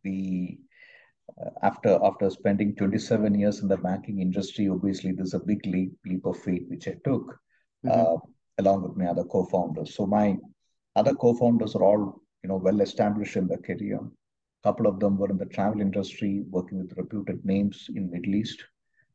the 0.03 0.57
uh, 1.39 1.49
after 1.63 1.99
after 2.03 2.29
spending 2.29 2.75
27 2.75 3.33
years 3.35 3.61
in 3.61 3.67
the 3.67 3.77
banking 3.77 4.19
industry, 4.19 4.67
obviously 4.67 5.11
there's 5.11 5.33
a 5.33 5.39
big 5.39 5.65
leap 5.65 5.93
leap 6.05 6.25
of 6.25 6.37
faith 6.37 6.63
which 6.67 6.87
I 6.87 6.95
took, 7.05 7.37
mm-hmm. 7.85 7.89
uh, 7.89 8.17
along 8.57 8.83
with 8.83 8.97
my 8.97 9.05
other 9.05 9.23
co-founders. 9.23 9.95
So 9.95 10.05
my 10.05 10.35
other 10.95 11.13
co-founders 11.15 11.75
are 11.75 11.83
all 11.83 12.21
you 12.43 12.49
know 12.49 12.57
well 12.57 12.81
established 12.81 13.35
in 13.35 13.47
their 13.47 13.57
career. 13.57 13.97
A 13.97 14.67
couple 14.67 14.87
of 14.87 14.99
them 14.99 15.17
were 15.17 15.29
in 15.29 15.37
the 15.37 15.45
travel 15.45 15.81
industry, 15.81 16.43
working 16.49 16.79
with 16.79 16.97
reputed 16.97 17.43
names 17.45 17.89
in 17.95 18.11
Middle 18.11 18.35
East. 18.35 18.63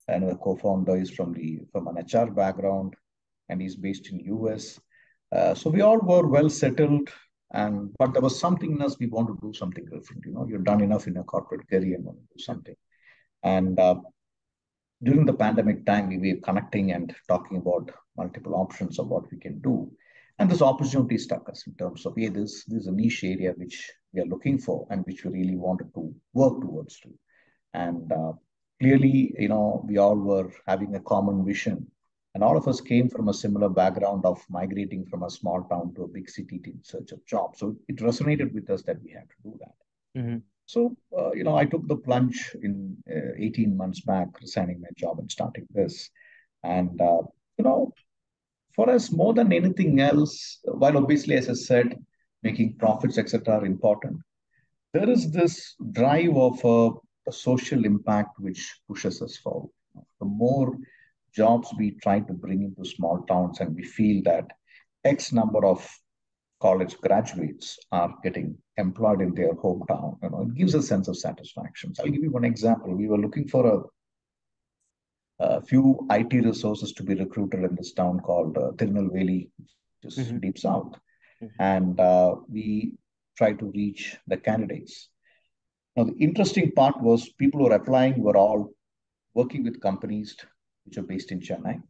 and 0.09 0.29
the 0.29 0.37
co-founder 0.37 0.97
is 0.97 1.11
from 1.11 1.33
the 1.33 1.61
from 1.73 1.89
an 1.89 1.99
HR 1.99 2.31
background, 2.31 2.95
and 3.49 3.61
he's 3.61 3.77
based 3.77 4.09
in 4.11 4.21
US. 4.21 4.81
Uh, 5.33 5.55
so 5.55 5.71
we 5.71 5.81
all 5.81 5.99
were 5.99 6.27
well 6.27 6.49
settled, 6.49 7.09
and 7.53 7.93
but 7.99 8.13
there 8.13 8.23
was 8.23 8.39
something 8.39 8.73
in 8.73 8.83
us 8.83 8.99
we 8.99 9.07
want 9.07 9.29
to 9.29 9.39
do 9.47 9.53
something 9.53 9.85
different. 9.87 10.25
You 10.25 10.33
know, 10.33 10.47
you've 10.49 10.65
done 10.65 10.83
enough 10.83 11.07
in 11.07 11.17
a 11.17 11.25
corporate 11.25 11.69
career 11.69 11.97
and 11.97 12.05
want 12.05 12.19
to 12.19 12.37
do 12.37 12.43
something. 12.43 12.77
And 13.43 13.79
uh, 13.79 13.97
during 15.03 15.27
the 15.27 15.33
pandemic 15.35 15.85
time, 15.85 16.09
we 16.09 16.19
were 16.19 16.41
connecting 16.41 16.93
and 16.93 17.15
talking 17.29 17.59
about 17.59 17.91
multiple 18.17 18.55
options 18.55 18.99
of 18.99 19.09
what 19.09 19.31
we 19.31 19.39
can 19.39 19.59
do. 19.61 19.91
And 20.39 20.51
this 20.51 20.63
opportunity 20.63 21.17
struck 21.17 21.49
us 21.49 21.67
in 21.67 21.75
terms 21.75 22.05
of, 22.05 22.17
yeah, 22.17 22.29
this, 22.29 22.65
this 22.65 22.83
is 22.83 22.87
a 22.89 22.93
niche 22.93 23.25
area 23.25 23.55
which 23.57 23.91
we 24.13 24.21
are 24.21 24.27
looking 24.27 24.59
for 24.59 24.87
and 24.91 25.05
which 25.07 25.25
we 25.25 25.33
really 25.33 25.57
wanted 25.57 25.93
to 25.95 26.15
work 26.35 26.61
towards. 26.61 27.01
To. 27.01 27.09
And 27.73 28.13
uh, 28.13 28.33
clearly, 28.81 29.35
you 29.39 29.49
know, 29.49 29.85
we 29.89 29.97
all 29.97 30.17
were 30.17 30.51
having 30.67 30.95
a 30.95 31.01
common 31.01 31.45
vision. 31.45 31.87
And 32.35 32.45
all 32.45 32.59
of 32.59 32.69
us 32.69 32.83
came 32.83 33.09
from 33.09 33.29
a 33.29 33.35
similar 33.35 33.71
background 33.71 34.27
of 34.27 34.45
migrating 34.51 35.07
from 35.07 35.23
a 35.23 35.31
small 35.31 35.63
town 35.71 35.95
to 35.95 36.03
a 36.03 36.09
big 36.09 36.29
city 36.29 36.61
in 36.65 36.81
search 36.83 37.13
of 37.13 37.25
jobs. 37.25 37.61
So 37.61 37.77
it 37.89 37.97
resonated 37.97 38.53
with 38.53 38.69
us 38.69 38.83
that 38.83 39.03
we 39.03 39.13
had 39.13 39.23
to 39.23 39.43
do 39.43 39.59
that. 39.61 40.21
Mm-hmm. 40.21 40.39
So, 40.67 40.97
uh, 41.17 41.33
you 41.33 41.45
know, 41.45 41.57
I 41.57 41.65
took 41.65 41.89
the 41.89 41.97
plunge 41.97 42.55
in 42.63 42.97
uh, 43.11 43.33
18 43.39 43.75
months 43.75 44.01
back, 44.01 44.29
resigning 44.39 44.83
my 44.83 44.89
job 44.97 45.19
and 45.19 45.31
starting 45.31 45.67
this. 45.71 46.11
And, 46.63 47.01
uh, 47.01 47.23
you 47.57 47.65
know, 47.65 47.95
for 48.77 48.91
us, 48.91 49.11
more 49.11 49.33
than 49.33 49.53
anything 49.53 50.01
else, 50.01 50.61
while 50.65 50.99
obviously, 50.99 51.35
as 51.35 51.49
I 51.49 51.55
said, 51.55 51.99
making 52.43 52.77
profits, 52.77 53.19
etc., 53.19 53.57
are 53.57 53.67
important, 53.67 54.21
there 54.93 55.09
is 55.09 55.33
this 55.33 55.75
drive 55.93 56.37
of 56.37 56.63
a, 56.65 56.91
a 57.29 57.33
social 57.33 57.85
impact 57.85 58.39
which 58.39 58.79
pushes 58.87 59.23
us 59.23 59.37
forward. 59.39 59.71
The 60.21 60.27
more 60.27 60.77
jobs 61.35 61.69
we 61.79 61.93
try 62.03 62.21
to 62.21 62.33
bring 62.33 62.63
into 62.63 62.89
small 62.89 63.23
towns, 63.23 63.61
and 63.61 63.75
we 63.75 63.83
feel 63.83 64.23
that 64.25 64.47
X 65.05 65.33
number 65.33 65.65
of 65.65 65.89
college 66.61 66.97
graduates 66.99 67.79
are 67.93 68.15
getting 68.23 68.57
employed 68.77 69.21
in 69.21 69.35
their 69.35 69.55
hometown, 69.55 70.19
you 70.23 70.31
know, 70.31 70.43
it 70.43 70.55
gives 70.55 70.75
a 70.75 70.83
sense 70.83 71.09
of 71.09 71.17
satisfaction. 71.17 71.95
So 71.95 72.05
I'll 72.05 72.11
give 72.11 72.23
you 72.23 72.31
one 72.31 72.45
example. 72.45 72.95
We 72.95 73.09
were 73.09 73.19
looking 73.19 73.49
for 73.49 73.67
a 73.67 73.83
a 75.39 75.61
few 75.61 76.07
IT 76.11 76.33
resources 76.45 76.93
to 76.93 77.03
be 77.03 77.15
recruited 77.15 77.65
in 77.65 77.75
this 77.75 77.93
town 77.93 78.21
called 78.21 78.57
uh, 78.57 78.73
Tirunelveli, 78.73 79.49
which 80.03 80.19
is 80.19 80.19
mm-hmm. 80.19 80.39
deep 80.39 80.59
south. 80.59 80.95
Mm-hmm. 81.43 81.47
And 81.63 82.01
uh, 82.01 82.37
we 82.49 82.95
tried 83.37 83.59
to 83.59 83.67
reach 83.75 84.17
the 84.27 84.37
candidates. 84.37 85.09
Now, 85.95 86.05
the 86.05 86.17
interesting 86.19 86.73
part 86.73 87.01
was 87.01 87.29
people 87.31 87.61
who 87.61 87.67
were 87.67 87.77
applying 87.77 88.23
were 88.23 88.37
all 88.37 88.71
working 89.35 89.65
with 89.65 89.81
companies 89.81 90.37
which 90.85 90.97
are 90.99 91.03
based 91.03 91.33
in 91.33 91.41
Chennai. 91.41 91.83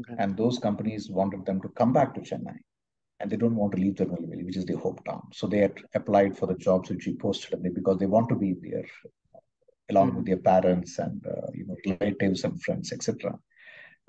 Okay. 0.00 0.14
And 0.18 0.36
those 0.36 0.58
companies 0.58 1.10
wanted 1.10 1.44
them 1.44 1.60
to 1.62 1.68
come 1.70 1.92
back 1.92 2.14
to 2.14 2.20
Chennai. 2.20 2.56
And 3.20 3.30
they 3.30 3.36
don't 3.36 3.56
want 3.56 3.72
to 3.72 3.78
leave 3.78 3.94
Tirunelveli, 3.94 4.44
which 4.44 4.56
is 4.56 4.64
their 4.64 4.76
hometown. 4.76 5.22
So 5.32 5.46
they 5.46 5.58
had 5.58 5.74
applied 5.94 6.38
for 6.38 6.46
the 6.46 6.54
jobs 6.54 6.88
which 6.88 7.06
we 7.06 7.16
posted 7.16 7.54
and 7.54 7.64
they, 7.64 7.70
because 7.70 7.98
they 7.98 8.06
want 8.06 8.28
to 8.28 8.36
be 8.36 8.54
there 8.62 8.86
along 9.90 10.08
mm-hmm. 10.08 10.16
with 10.18 10.26
their 10.26 10.36
parents 10.36 10.98
and 10.98 11.24
uh, 11.26 11.50
you 11.54 11.66
know 11.66 11.76
relatives 11.86 12.44
and 12.44 12.62
friends, 12.62 12.92
etc. 12.92 13.38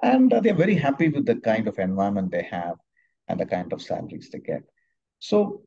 And 0.02 0.32
uh, 0.34 0.40
they're 0.40 0.54
very 0.54 0.76
happy 0.76 1.10
with 1.10 1.26
the 1.26 1.36
kind 1.36 1.68
of 1.68 1.78
environment 1.78 2.32
they 2.32 2.44
have 2.44 2.76
and 3.28 3.40
the 3.40 3.46
kind 3.46 3.72
of 3.74 3.82
salaries 3.82 4.30
they 4.32 4.40
get. 4.40 4.64
So 5.20 5.64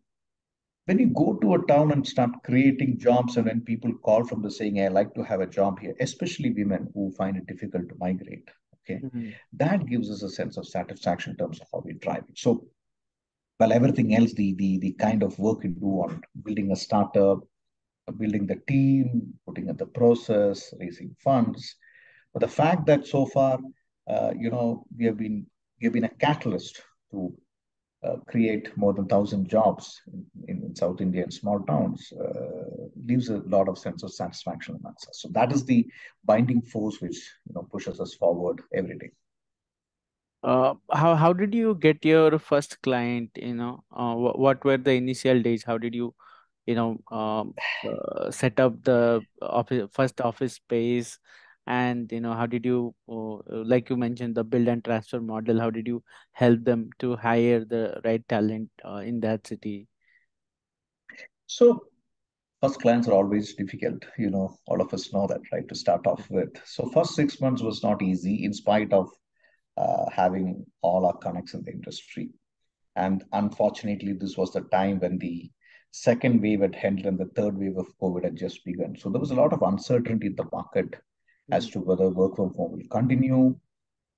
when 0.86 0.98
you 0.98 1.06
go 1.06 1.34
to 1.34 1.54
a 1.54 1.66
town 1.66 1.92
and 1.92 2.06
start 2.06 2.30
creating 2.44 2.98
jobs, 2.98 3.36
and 3.36 3.46
when 3.46 3.60
people 3.60 3.92
call 4.02 4.24
from 4.24 4.42
the 4.42 4.50
saying, 4.50 4.80
"I 4.80 4.88
like 4.88 5.14
to 5.14 5.22
have 5.22 5.40
a 5.40 5.46
job 5.46 5.78
here," 5.78 5.94
especially 6.00 6.50
women 6.50 6.90
who 6.94 7.12
find 7.12 7.36
it 7.36 7.46
difficult 7.46 7.88
to 7.88 7.94
migrate, 7.98 8.48
okay, 8.80 9.00
mm-hmm. 9.00 9.30
that 9.54 9.86
gives 9.86 10.10
us 10.10 10.22
a 10.22 10.30
sense 10.30 10.56
of 10.56 10.66
satisfaction 10.66 11.32
in 11.32 11.36
terms 11.36 11.60
of 11.60 11.68
how 11.72 11.82
we 11.84 11.92
drive 11.92 12.24
it. 12.28 12.38
So, 12.38 12.66
well, 13.60 13.72
everything 13.72 14.14
else, 14.14 14.32
the 14.32 14.54
the 14.54 14.78
the 14.78 14.92
kind 14.92 15.22
of 15.22 15.38
work 15.38 15.62
you 15.62 15.70
do 15.70 16.02
on 16.02 16.20
building 16.42 16.72
a 16.72 16.76
startup, 16.76 17.44
building 18.10 18.46
the 18.46 18.60
team, 18.66 19.34
putting 19.46 19.68
in 19.68 19.76
the 19.76 19.86
process, 19.86 20.74
raising 20.80 21.14
funds. 21.22 21.76
But 22.32 22.40
the 22.40 22.48
fact 22.48 22.86
that 22.86 23.06
so 23.06 23.26
far, 23.26 23.58
uh, 24.08 24.32
you 24.36 24.50
know, 24.50 24.84
we 24.96 25.04
have 25.04 25.16
been 25.16 25.46
we 25.80 25.86
have 25.86 25.92
been 25.92 26.04
a 26.04 26.08
catalyst 26.08 26.82
to 27.10 27.36
uh, 28.04 28.16
create 28.26 28.76
more 28.76 28.92
than 28.92 29.06
thousand 29.06 29.48
jobs 29.48 30.00
in, 30.48 30.62
in, 30.64 30.74
South 30.74 31.00
India 31.00 31.22
and 31.22 31.32
small 31.32 31.60
towns 31.60 32.12
uh, 32.12 32.88
leaves 32.96 33.28
a 33.28 33.38
lot 33.46 33.68
of 33.68 33.78
sense 33.78 34.02
of 34.02 34.12
satisfaction 34.12 34.74
and 34.74 34.86
us. 34.86 35.06
So 35.12 35.28
that 35.32 35.52
is 35.52 35.64
the 35.64 35.86
binding 36.24 36.62
force 36.62 37.00
which 37.00 37.16
you 37.46 37.54
know 37.54 37.68
pushes 37.70 38.00
us 38.00 38.14
forward 38.14 38.62
every 38.74 38.98
day. 38.98 39.10
Uh, 40.42 40.74
how 40.92 41.14
how 41.14 41.32
did 41.32 41.54
you 41.54 41.76
get 41.76 42.04
your 42.04 42.38
first 42.38 42.82
client? 42.82 43.30
You 43.36 43.54
know, 43.54 43.84
uh, 43.92 44.14
what 44.14 44.64
were 44.64 44.78
the 44.78 44.92
initial 44.92 45.40
days? 45.40 45.62
How 45.62 45.78
did 45.78 45.94
you 45.94 46.14
you 46.66 46.74
know 46.74 46.98
um, 47.10 47.54
uh, 47.84 48.30
set 48.30 48.60
up 48.60 48.82
the 48.84 49.20
office 49.40 49.88
first 49.92 50.20
office 50.20 50.54
space 50.54 51.18
and 51.66 52.10
you 52.10 52.20
know 52.20 52.32
how 52.32 52.46
did 52.46 52.64
you 52.64 52.94
uh, 53.08 53.38
like 53.48 53.88
you 53.88 53.96
mentioned 53.96 54.34
the 54.34 54.42
build 54.42 54.68
and 54.68 54.84
transfer 54.84 55.20
model 55.20 55.60
how 55.60 55.70
did 55.70 55.86
you 55.86 56.02
help 56.32 56.62
them 56.64 56.90
to 56.98 57.16
hire 57.16 57.64
the 57.64 58.00
right 58.04 58.26
talent 58.28 58.68
uh, 58.84 58.96
in 58.96 59.20
that 59.20 59.46
city? 59.46 59.86
So 61.46 61.84
first 62.60 62.80
clients 62.80 63.08
are 63.08 63.12
always 63.12 63.54
difficult 63.54 64.04
you 64.18 64.30
know 64.30 64.56
all 64.66 64.80
of 64.80 64.92
us 64.92 65.12
know 65.12 65.26
that 65.28 65.40
right 65.52 65.68
to 65.68 65.74
start 65.74 66.06
off 66.06 66.28
with. 66.30 66.50
So 66.64 66.88
first 66.90 67.14
six 67.14 67.40
months 67.40 67.62
was 67.62 67.82
not 67.82 68.02
easy 68.02 68.44
in 68.44 68.52
spite 68.52 68.92
of 68.92 69.10
uh, 69.76 70.10
having 70.10 70.64
all 70.82 71.06
our 71.06 71.16
connects 71.16 71.54
in 71.54 71.62
the 71.62 71.72
industry. 71.72 72.30
And 72.96 73.24
unfortunately 73.32 74.12
this 74.12 74.36
was 74.36 74.52
the 74.52 74.62
time 74.62 74.98
when 74.98 75.18
the 75.18 75.50
second 75.92 76.40
wave 76.40 76.62
had 76.62 76.76
ended 76.82 77.06
and 77.06 77.18
the 77.18 77.26
third 77.36 77.56
wave 77.56 77.76
of 77.76 77.86
COVID 78.00 78.24
had 78.24 78.36
just 78.36 78.64
begun. 78.64 78.96
So 78.98 79.10
there 79.10 79.20
was 79.20 79.30
a 79.30 79.36
lot 79.36 79.52
of 79.52 79.62
uncertainty 79.62 80.26
in 80.26 80.36
the 80.36 80.48
market 80.50 80.90
mm-hmm. 80.90 81.52
as 81.52 81.68
to 81.70 81.80
whether 81.80 82.08
work 82.08 82.36
from 82.36 82.54
home 82.54 82.72
will 82.72 82.88
continue 82.90 83.54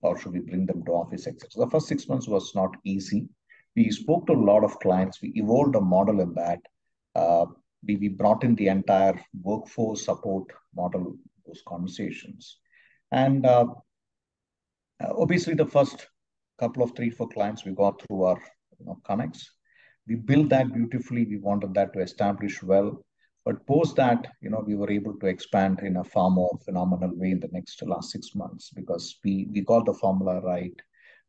or 0.00 0.18
should 0.18 0.32
we 0.32 0.40
bring 0.40 0.66
them 0.66 0.84
to 0.84 0.92
office, 0.92 1.26
etc. 1.26 1.48
The 1.56 1.70
first 1.70 1.88
six 1.88 2.08
months 2.08 2.28
was 2.28 2.54
not 2.54 2.76
easy. 2.84 3.28
We 3.74 3.90
spoke 3.90 4.26
to 4.26 4.34
a 4.34 4.46
lot 4.50 4.62
of 4.62 4.78
clients. 4.78 5.20
We 5.20 5.32
evolved 5.34 5.74
a 5.74 5.80
model 5.80 6.20
in 6.20 6.34
that. 6.34 6.60
Uh, 7.14 7.46
we, 7.86 7.96
we 7.96 8.08
brought 8.08 8.44
in 8.44 8.54
the 8.54 8.68
entire 8.68 9.18
workforce 9.42 10.04
support 10.04 10.44
model, 10.76 11.16
those 11.46 11.62
conversations. 11.66 12.58
And 13.10 13.46
uh, 13.46 13.66
obviously, 15.00 15.54
the 15.54 15.66
first 15.66 16.06
couple 16.58 16.82
of 16.82 16.94
three, 16.94 17.10
four 17.10 17.28
clients 17.28 17.64
we 17.64 17.72
got 17.72 18.00
through 18.02 18.24
our 18.24 18.40
you 18.78 18.86
know, 18.86 19.00
connects 19.04 19.50
we 20.06 20.16
built 20.16 20.48
that 20.50 20.72
beautifully. 20.72 21.24
We 21.24 21.38
wanted 21.38 21.74
that 21.74 21.92
to 21.94 22.00
establish 22.00 22.62
well. 22.62 23.02
But 23.44 23.66
post 23.66 23.96
that, 23.96 24.26
you 24.40 24.48
know, 24.48 24.62
we 24.66 24.74
were 24.74 24.90
able 24.90 25.14
to 25.18 25.26
expand 25.26 25.80
in 25.80 25.96
a 25.96 26.04
far 26.04 26.30
more 26.30 26.58
phenomenal 26.64 27.10
way 27.14 27.30
in 27.30 27.40
the 27.40 27.48
next 27.52 27.82
last 27.86 28.10
six 28.10 28.34
months 28.34 28.70
because 28.70 29.18
we 29.22 29.48
we 29.52 29.60
got 29.60 29.84
the 29.84 29.92
formula 29.94 30.40
right. 30.40 30.74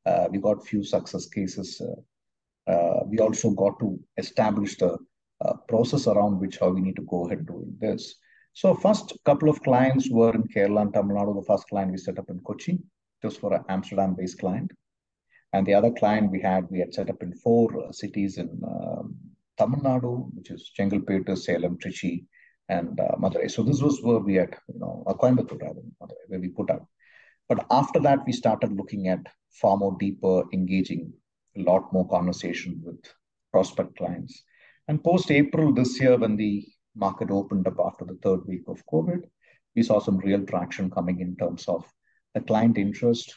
Uh, 0.06 0.28
we 0.32 0.40
got 0.40 0.66
few 0.66 0.84
success 0.84 1.28
cases. 1.28 1.82
Uh, 1.82 2.72
uh, 2.72 3.04
we 3.06 3.20
also 3.20 3.50
got 3.52 3.78
to 3.80 4.00
establish 4.18 4.78
the 4.78 4.98
uh, 5.44 5.54
process 5.68 6.08
around 6.08 6.40
which 6.40 6.58
how 6.60 6.70
we 6.70 6.82
need 6.82 6.96
to 6.96 7.08
go 7.10 7.26
ahead 7.26 7.46
doing 7.46 7.76
this. 7.80 8.16
So 8.54 8.74
first 8.74 9.14
couple 9.26 9.50
of 9.50 9.62
clients 9.62 10.10
were 10.10 10.34
in 10.34 10.44
Kerala 10.44 10.84
and 10.84 10.94
Tamil 10.94 11.18
Nadu. 11.18 11.36
The 11.36 11.46
first 11.46 11.68
client 11.68 11.92
we 11.92 11.98
set 11.98 12.18
up 12.18 12.30
in 12.30 12.40
Kochi, 12.40 12.80
just 13.22 13.42
for 13.42 13.54
an 13.54 13.66
Amsterdam-based 13.68 14.40
client. 14.40 14.72
And 15.56 15.66
the 15.66 15.74
other 15.74 15.92
client 15.92 16.32
we 16.32 16.42
had, 16.42 16.70
we 16.70 16.80
had 16.80 16.94
set 16.94 17.10
up 17.10 17.24
in 17.24 17.34
four 17.34 17.66
uh, 17.82 17.92
cities 17.94 18.38
in 18.38 18.50
um, 18.68 19.16
Tamil 19.58 19.80
Nadu, 19.80 20.30
which 20.36 20.52
is 20.52 20.70
Chengalpettu, 20.78 21.38
Salem, 21.38 21.78
Trichy, 21.78 22.26
and 22.68 23.00
uh, 23.00 23.16
Madurai. 23.22 23.50
So 23.50 23.64
this 23.64 23.82
was 23.82 24.02
where 24.02 24.20
we 24.20 24.36
had, 24.36 24.54
you 24.68 24.80
know, 24.80 25.06
a 25.08 25.16
Coimbatore, 25.16 25.78
Madurai, 26.02 26.26
where 26.28 26.42
we 26.42 26.50
put 26.50 26.70
out. 26.70 26.86
But 27.48 27.66
after 27.72 28.02
that, 28.02 28.26
we 28.26 28.34
started 28.34 28.74
looking 28.74 29.08
at 29.08 29.22
far 29.62 29.78
more 29.78 29.96
deeper, 29.98 30.44
engaging, 30.52 31.14
a 31.56 31.62
lot 31.62 31.94
more 31.94 32.08
conversation 32.10 32.82
with 32.84 33.02
prospect 33.54 33.96
clients. 33.96 34.44
And 34.90 35.02
post 35.02 35.32
April 35.32 35.74
this 35.74 36.02
year, 36.02 36.18
when 36.18 36.36
the 36.36 36.66
market 36.98 37.32
opened 37.32 37.66
up 37.66 37.78
after 37.80 38.04
the 38.04 38.20
third 38.22 38.46
week 38.46 38.64
of 38.68 38.86
COVID, 38.92 39.22
we 39.74 39.84
saw 39.84 40.00
some 40.00 40.18
real 40.18 40.46
traction 40.46 40.92
coming 40.92 41.22
in 41.22 41.38
terms 41.38 41.64
of 41.70 41.86
the 42.34 42.42
client 42.42 42.78
interest, 42.78 43.34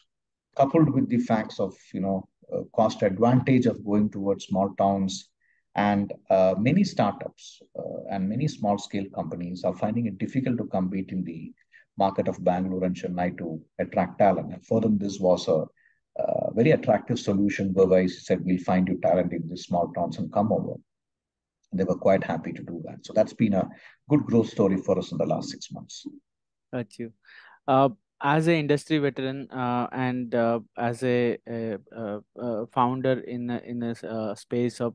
coupled 0.57 0.91
with 0.91 1.09
the 1.09 1.19
facts 1.19 1.61
of 1.61 1.75
you 1.93 2.01
know 2.01 2.29
uh, 2.53 2.63
cost 2.75 3.03
advantage 3.03 3.67
of 3.67 3.85
going 3.85 4.11
towards 4.11 4.47
small 4.47 4.75
towns 4.77 5.31
and 5.75 6.13
uh, 6.31 6.55
many 6.59 6.83
startups 6.83 7.61
uh, 7.79 8.01
and 8.11 8.29
many 8.29 8.49
small 8.49 8.79
scale 8.79 9.05
companies 9.15 9.65
are 9.65 9.77
finding 9.77 10.07
it 10.07 10.19
difficult 10.19 10.59
to 10.59 10.65
compete 10.65 11.11
in 11.11 11.23
the 11.25 11.53
market 11.97 12.29
of 12.29 12.43
Bangalore 12.43 12.85
and 12.85 12.97
Chennai 12.97 13.37
to 13.39 13.61
attract 13.79 14.19
talent. 14.19 14.53
And 14.53 14.65
for 14.65 14.81
them, 14.81 14.99
this 14.99 15.19
was 15.21 15.47
a 15.49 15.67
uh, 16.21 16.51
very 16.53 16.73
attractive 16.73 17.19
solution 17.19 17.73
whereby 17.75 18.03
he 18.03 18.09
said, 18.09 18.45
We'll 18.45 18.59
find 18.59 18.89
you 18.89 18.99
talent 19.01 19.33
in 19.33 19.47
these 19.49 19.65
small 19.65 19.93
towns 19.93 20.19
and 20.19 20.33
come 20.33 20.53
over. 20.53 20.75
They 21.73 21.85
were 21.85 21.99
quite 21.99 22.25
happy 22.25 22.53
to 22.53 22.63
do 22.63 22.83
that. 22.87 23.05
So 23.05 23.13
that's 23.13 23.35
been 23.35 23.55
a 23.55 23.69
good 24.09 24.25
growth 24.25 24.49
story 24.49 24.79
for 24.79 24.99
us 24.99 25.13
in 25.13 25.19
the 25.19 25.27
last 25.27 25.51
six 25.51 25.71
months. 25.71 26.07
Got 26.73 26.99
you. 26.99 27.13
As 28.21 28.49
a 28.49 28.55
industry 28.59 28.99
veteran 28.99 29.49
uh, 29.51 29.87
and 29.93 30.35
uh, 30.35 30.59
as 30.77 31.05
a, 31.05 31.39
a, 31.49 31.79
a, 32.37 32.67
founder 32.67 33.21
in 33.21 33.49
a, 33.49 33.59
in 33.59 33.83
a 33.83 33.95
uh, 34.05 34.35
space 34.35 34.81
of 34.81 34.95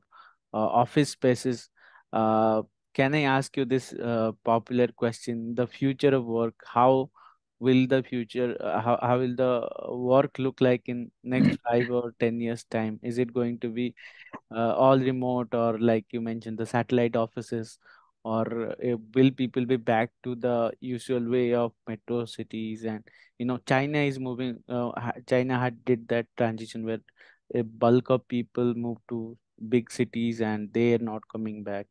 uh, 0.53 0.57
office 0.57 1.11
spaces, 1.11 1.69
uh, 2.11 2.63
can 2.93 3.15
I 3.15 3.21
ask 3.21 3.55
you 3.55 3.63
this 3.63 3.93
uh, 3.93 4.33
popular 4.43 4.87
question? 4.87 5.55
The 5.55 5.67
future 5.67 6.13
of 6.13 6.25
work, 6.25 6.55
how 6.65 7.11
will 7.59 7.87
the 7.87 8.03
future, 8.03 8.57
how, 8.61 8.99
how 9.01 9.19
will 9.19 9.35
the 9.37 9.69
work 9.89 10.37
look 10.37 10.59
like 10.59 10.81
in 10.87 11.09
next 11.23 11.57
five 11.69 11.89
or 11.89 12.13
10 12.19 12.41
years 12.41 12.65
time? 12.65 12.99
Is 13.03 13.19
it 13.19 13.33
going 13.33 13.59
to 13.59 13.69
be 13.69 13.95
all 14.51 14.99
remote 14.99 15.53
or 15.53 15.79
like 15.79 16.05
you 16.11 16.19
mentioned, 16.19 16.57
the 16.57 16.65
satellite 16.65 17.15
offices? 17.15 17.79
Or 18.23 18.71
uh, 18.71 18.97
will 19.15 19.31
people 19.31 19.65
be 19.65 19.75
back 19.77 20.11
to 20.23 20.35
the 20.35 20.71
usual 20.79 21.29
way 21.29 21.53
of 21.53 21.73
metro 21.87 22.25
cities? 22.25 22.85
And 22.85 23.03
you 23.37 23.45
know 23.45 23.57
china 23.67 23.99
is 23.99 24.19
moving 24.19 24.63
uh, 24.69 24.91
china 25.27 25.59
had 25.59 25.83
did 25.85 26.07
that 26.09 26.27
transition 26.37 26.85
where 26.85 26.99
a 27.55 27.61
bulk 27.63 28.09
of 28.09 28.27
people 28.27 28.73
moved 28.75 29.01
to 29.09 29.37
big 29.69 29.91
cities 29.91 30.41
and 30.41 30.71
they 30.73 30.93
are 30.93 30.99
not 30.99 31.27
coming 31.31 31.63
back. 31.63 31.87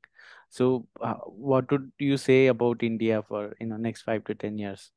So 0.51 0.87
uh, 1.01 1.15
what 1.49 1.71
would 1.71 1.93
you 1.99 2.17
say 2.17 2.47
about 2.49 2.83
india 2.83 3.23
for 3.23 3.55
you 3.61 3.67
know 3.67 3.77
next 3.77 4.03
5 4.03 4.25
to 4.25 4.35
10 4.35 4.59
years? 4.59 4.91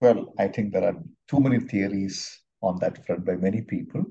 Well 0.00 0.20
i 0.38 0.48
think 0.48 0.72
there 0.72 0.84
are 0.88 0.96
too 1.28 1.40
many 1.40 1.60
theories 1.60 2.16
on 2.62 2.78
that 2.80 3.04
front 3.06 3.24
by 3.24 3.36
many 3.36 3.62
people 3.62 4.04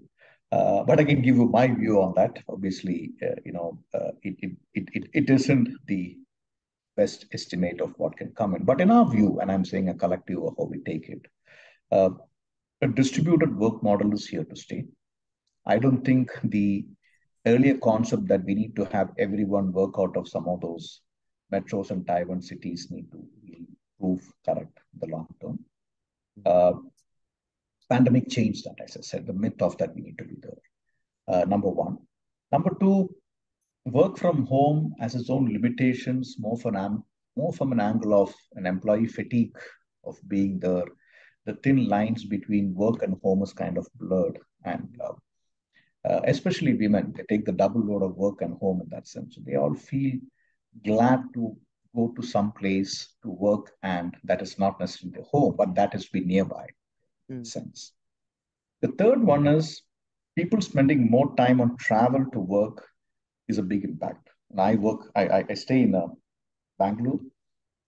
uh, 0.51 0.83
but 0.83 0.99
I 0.99 1.03
can 1.03 1.21
give 1.21 1.35
you 1.35 1.45
my 1.47 1.67
view 1.67 2.01
on 2.01 2.13
that. 2.15 2.39
Obviously, 2.47 3.11
uh, 3.21 3.35
you 3.45 3.51
know, 3.51 3.79
uh, 3.93 4.11
it, 4.23 4.35
it, 4.39 4.51
it, 4.73 5.09
it 5.13 5.29
isn't 5.29 5.69
the 5.87 6.17
best 6.95 7.25
estimate 7.33 7.81
of 7.81 7.93
what 7.97 8.17
can 8.17 8.31
come 8.31 8.55
in. 8.55 8.63
But 8.63 8.81
in 8.81 8.89
our 8.91 9.09
view, 9.09 9.39
and 9.39 9.51
I'm 9.51 9.65
saying 9.65 9.89
a 9.89 9.93
collective 9.93 10.43
of 10.43 10.55
how 10.57 10.65
we 10.65 10.79
take 10.79 11.09
it, 11.09 11.21
uh, 11.91 12.09
a 12.81 12.87
distributed 12.87 13.55
work 13.57 13.83
model 13.83 14.13
is 14.13 14.27
here 14.27 14.43
to 14.45 14.55
stay. 14.55 14.85
I 15.65 15.79
don't 15.79 16.03
think 16.03 16.31
the 16.43 16.85
earlier 17.45 17.77
concept 17.77 18.27
that 18.27 18.43
we 18.45 18.55
need 18.55 18.75
to 18.75 18.85
have 18.85 19.11
everyone 19.17 19.71
work 19.71 19.95
out 19.99 20.15
of 20.15 20.27
some 20.27 20.47
of 20.47 20.61
those 20.61 21.01
metros 21.53 21.91
and 21.91 22.05
Tier 22.07 22.25
1 22.25 22.41
cities 22.41 22.87
need 22.89 23.11
to 23.11 23.25
prove 23.99 24.21
correct 24.45 24.79
in 24.93 24.99
the 24.99 25.15
long 25.15 25.27
term. 25.41 25.59
Uh, 26.45 26.73
pandemic 27.89 28.29
changed 28.29 28.65
that, 28.65 28.83
as 28.83 28.97
I 28.97 29.01
said, 29.01 29.25
the 29.25 29.33
myth 29.33 29.61
of 29.61 29.77
that 29.77 29.95
we 29.95 30.01
need 30.01 30.17
to 30.17 30.25
be 30.25 30.35
there. 30.41 30.61
Uh, 31.27 31.45
number 31.45 31.69
one. 31.69 31.97
Number 32.51 32.75
two, 32.79 33.13
work 33.85 34.17
from 34.17 34.45
home 34.45 34.93
has 34.99 35.15
its 35.15 35.29
own 35.29 35.51
limitations, 35.51 36.35
more 36.39 36.57
from, 36.57 36.75
an, 36.75 37.03
more 37.35 37.53
from 37.53 37.71
an 37.71 37.79
angle 37.79 38.13
of 38.21 38.33
an 38.55 38.65
employee 38.65 39.07
fatigue 39.07 39.57
of 40.05 40.17
being 40.27 40.59
there. 40.59 40.85
The 41.45 41.55
thin 41.55 41.87
lines 41.87 42.25
between 42.25 42.73
work 42.73 43.03
and 43.03 43.15
home 43.23 43.43
is 43.43 43.53
kind 43.53 43.77
of 43.77 43.87
blurred. 43.95 44.39
And 44.65 44.89
uh, 45.01 45.13
uh, 46.09 46.21
especially 46.25 46.73
women, 46.73 47.13
they 47.15 47.23
take 47.23 47.45
the 47.45 47.51
double 47.51 47.81
load 47.81 48.03
of 48.03 48.15
work 48.15 48.41
and 48.41 48.57
home 48.57 48.81
in 48.81 48.89
that 48.89 49.07
sense. 49.07 49.35
So 49.35 49.41
they 49.45 49.55
all 49.55 49.75
feel 49.75 50.19
glad 50.85 51.23
to 51.33 51.55
go 51.95 52.13
to 52.15 52.21
some 52.21 52.51
place 52.51 53.15
to 53.23 53.29
work, 53.29 53.71
and 53.81 54.15
that 54.25 54.41
is 54.41 54.59
not 54.59 54.79
necessarily 54.79 55.19
the 55.19 55.25
home, 55.25 55.55
but 55.57 55.73
that 55.75 55.95
is 55.95 56.07
be 56.07 56.19
nearby 56.19 56.67
mm. 57.31 57.45
sense. 57.45 57.93
The 58.81 58.89
third 58.89 59.23
one 59.23 59.47
is 59.47 59.81
people 60.35 60.61
spending 60.61 61.09
more 61.09 61.35
time 61.35 61.59
on 61.61 61.77
travel 61.77 62.25
to 62.31 62.39
work 62.39 62.87
is 63.47 63.57
a 63.57 63.63
big 63.63 63.83
impact. 63.83 64.29
And 64.51 64.61
I 64.61 64.75
work, 64.75 65.11
I, 65.15 65.43
I, 65.49 65.53
stay 65.55 65.81
in 65.81 65.95
a 65.95 66.05
uh, 66.05 66.07
Bangalore, 66.79 67.19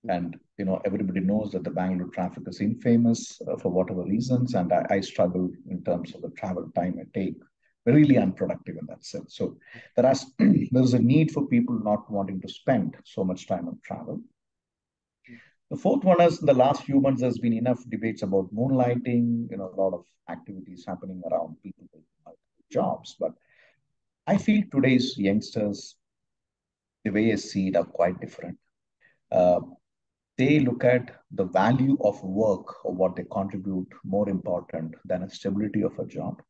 mm. 0.06 0.16
and 0.16 0.38
you 0.58 0.66
know 0.66 0.82
everybody 0.84 1.22
knows 1.22 1.52
that 1.52 1.64
the 1.64 1.70
Bangalore 1.70 2.10
traffic 2.10 2.44
is 2.48 2.60
infamous 2.60 3.40
uh, 3.48 3.56
for 3.58 3.70
whatever 3.70 4.04
reasons, 4.04 4.56
and 4.56 4.74
I, 4.74 4.86
I, 4.90 5.00
struggle 5.00 5.50
in 5.70 5.84
terms 5.84 6.14
of 6.16 6.22
the 6.22 6.32
travel 6.32 6.70
time 6.76 7.00
I 7.00 7.06
take. 7.18 7.36
Really 7.86 8.18
unproductive 8.18 8.76
in 8.78 8.86
that 8.88 9.06
sense. 9.06 9.36
So 9.38 9.58
there 9.96 10.12
is 10.12 10.26
there 10.40 10.84
is 10.84 10.94
a 10.94 11.00
need 11.00 11.32
for 11.32 11.48
people 11.48 11.80
not 11.80 12.12
wanting 12.12 12.42
to 12.42 12.50
spend 12.50 12.96
so 13.06 13.24
much 13.24 13.48
time 13.48 13.68
on 13.68 13.80
travel. 13.84 14.22
The 15.70 15.78
fourth 15.78 16.04
one 16.04 16.22
is 16.22 16.40
in 16.40 16.48
the 16.48 16.54
last 16.54 16.84
few 16.84 17.00
months, 17.00 17.22
there's 17.22 17.38
been 17.38 17.54
enough 17.54 17.84
debates 17.90 18.24
about 18.24 18.54
moonlighting, 18.54 19.52
you 19.52 19.58
know, 19.58 19.72
a 19.72 19.80
lot 19.80 19.94
of 19.94 20.06
activities 20.30 20.84
happening 20.88 21.22
around 21.30 21.58
people 21.62 21.88
jobs. 22.72 23.16
But 23.20 23.34
I 24.28 24.38
feel 24.38 24.64
today's 24.72 25.18
youngsters, 25.18 25.96
the 27.04 27.12
way 27.12 27.32
I 27.32 27.36
see 27.36 27.68
it, 27.70 27.76
are 27.76 27.84
quite 27.84 28.20
different. 28.20 28.58
Uh, 29.32 29.62
they 30.38 30.60
look 30.60 30.84
at 30.84 31.12
the 31.32 31.46
value 31.46 31.98
of 32.02 32.24
work 32.24 32.86
or 32.86 32.94
what 32.94 33.16
they 33.16 33.26
contribute 33.32 33.88
more 34.04 34.30
important 34.30 34.96
than 35.06 35.24
a 35.24 35.30
stability 35.30 35.82
of 35.84 35.98
a 36.00 36.06
job. 36.06 36.42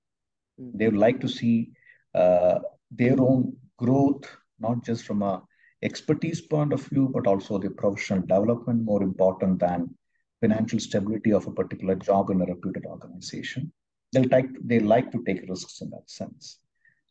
Mm-hmm. 0.61 0.77
They 0.77 0.85
would 0.87 0.97
like 0.97 1.19
to 1.21 1.27
see 1.27 1.71
uh, 2.13 2.59
their 2.91 3.19
own 3.19 3.55
growth, 3.77 4.25
not 4.59 4.83
just 4.83 5.05
from 5.05 5.23
a 5.23 5.41
expertise 5.81 6.41
point 6.41 6.73
of 6.73 6.85
view, 6.85 7.09
but 7.13 7.27
also 7.27 7.57
the 7.57 7.69
professional 7.69 8.21
development 8.21 8.83
more 8.83 9.03
important 9.03 9.59
than 9.59 9.95
financial 10.41 10.79
stability 10.79 11.31
of 11.31 11.47
a 11.47 11.51
particular 11.51 11.95
job 11.95 12.29
in 12.29 12.41
a 12.41 12.45
reputed 12.45 12.85
organization. 12.85 13.71
They'll 14.11 14.29
take, 14.29 14.47
they 14.67 14.79
like 14.79 15.11
to 15.11 15.23
take 15.25 15.49
risks 15.49 15.81
in 15.81 15.89
that 15.91 16.09
sense. 16.09 16.59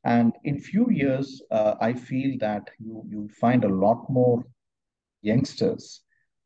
And 0.04 0.32
in 0.44 0.60
few 0.60 0.90
years, 0.90 1.42
uh, 1.50 1.74
I 1.80 1.92
feel 1.92 2.38
that 2.38 2.70
you 2.78 3.04
you 3.08 3.28
find 3.40 3.64
a 3.64 3.68
lot 3.84 4.08
more 4.08 4.44
youngsters 5.22 6.02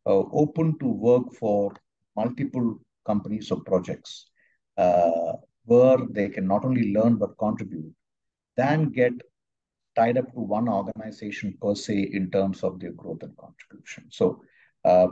uh, 0.07 0.25
open 0.43 0.79
to 0.79 0.89
work 0.89 1.35
for 1.35 1.73
multiple 2.17 2.81
companies 3.07 3.51
or 3.51 3.61
projects 3.61 4.31
uh, 4.79 5.35
where 5.65 5.99
they 6.11 6.29
can 6.29 6.47
not 6.47 6.65
only 6.65 6.93
learn 6.93 7.17
but 7.17 7.39
contribute, 7.39 7.95
than 8.57 8.91
get 8.91 9.13
tied 9.97 10.19
up 10.19 10.33
to 10.33 10.41
one 10.41 10.69
organization 10.69 11.57
per 11.61 11.75
se 11.75 12.11
in 12.13 12.31
terms 12.31 12.63
of 12.63 12.81
their 12.81 12.93
growth 12.93 13.23
and 13.23 13.37
contribution. 13.37 14.05
So 14.11 14.43
uh, 14.85 15.09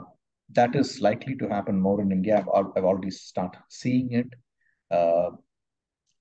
that 0.53 0.75
is 0.75 1.01
likely 1.01 1.35
to 1.35 1.47
happen 1.47 1.79
more 1.79 2.01
in 2.01 2.11
India. 2.11 2.45
I've, 2.53 2.65
I've 2.75 2.83
already 2.83 3.11
started 3.11 3.61
seeing 3.69 4.11
it. 4.11 4.27
Uh, 4.89 5.31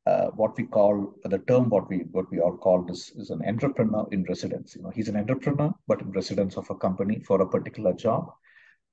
uh, 0.07 0.27
what 0.31 0.57
we 0.57 0.65
call 0.65 1.15
the 1.25 1.39
term, 1.41 1.69
what 1.69 1.89
we 1.89 1.99
what 2.11 2.31
we 2.31 2.41
all 2.41 2.57
call 2.57 2.83
this 2.83 3.11
is 3.11 3.31
an 3.31 3.43
entrepreneur 3.47 4.07
in 4.13 4.25
residence. 4.25 4.75
You 4.75 4.83
know, 4.83 4.91
he's 4.91 5.09
an 5.09 5.17
entrepreneur, 5.17 5.73
but 5.87 6.01
in 6.01 6.11
residence 6.13 6.57
of 6.57 6.69
a 6.71 6.75
company 6.75 7.21
for 7.27 7.41
a 7.43 7.49
particular 7.49 7.93
job, 7.93 8.31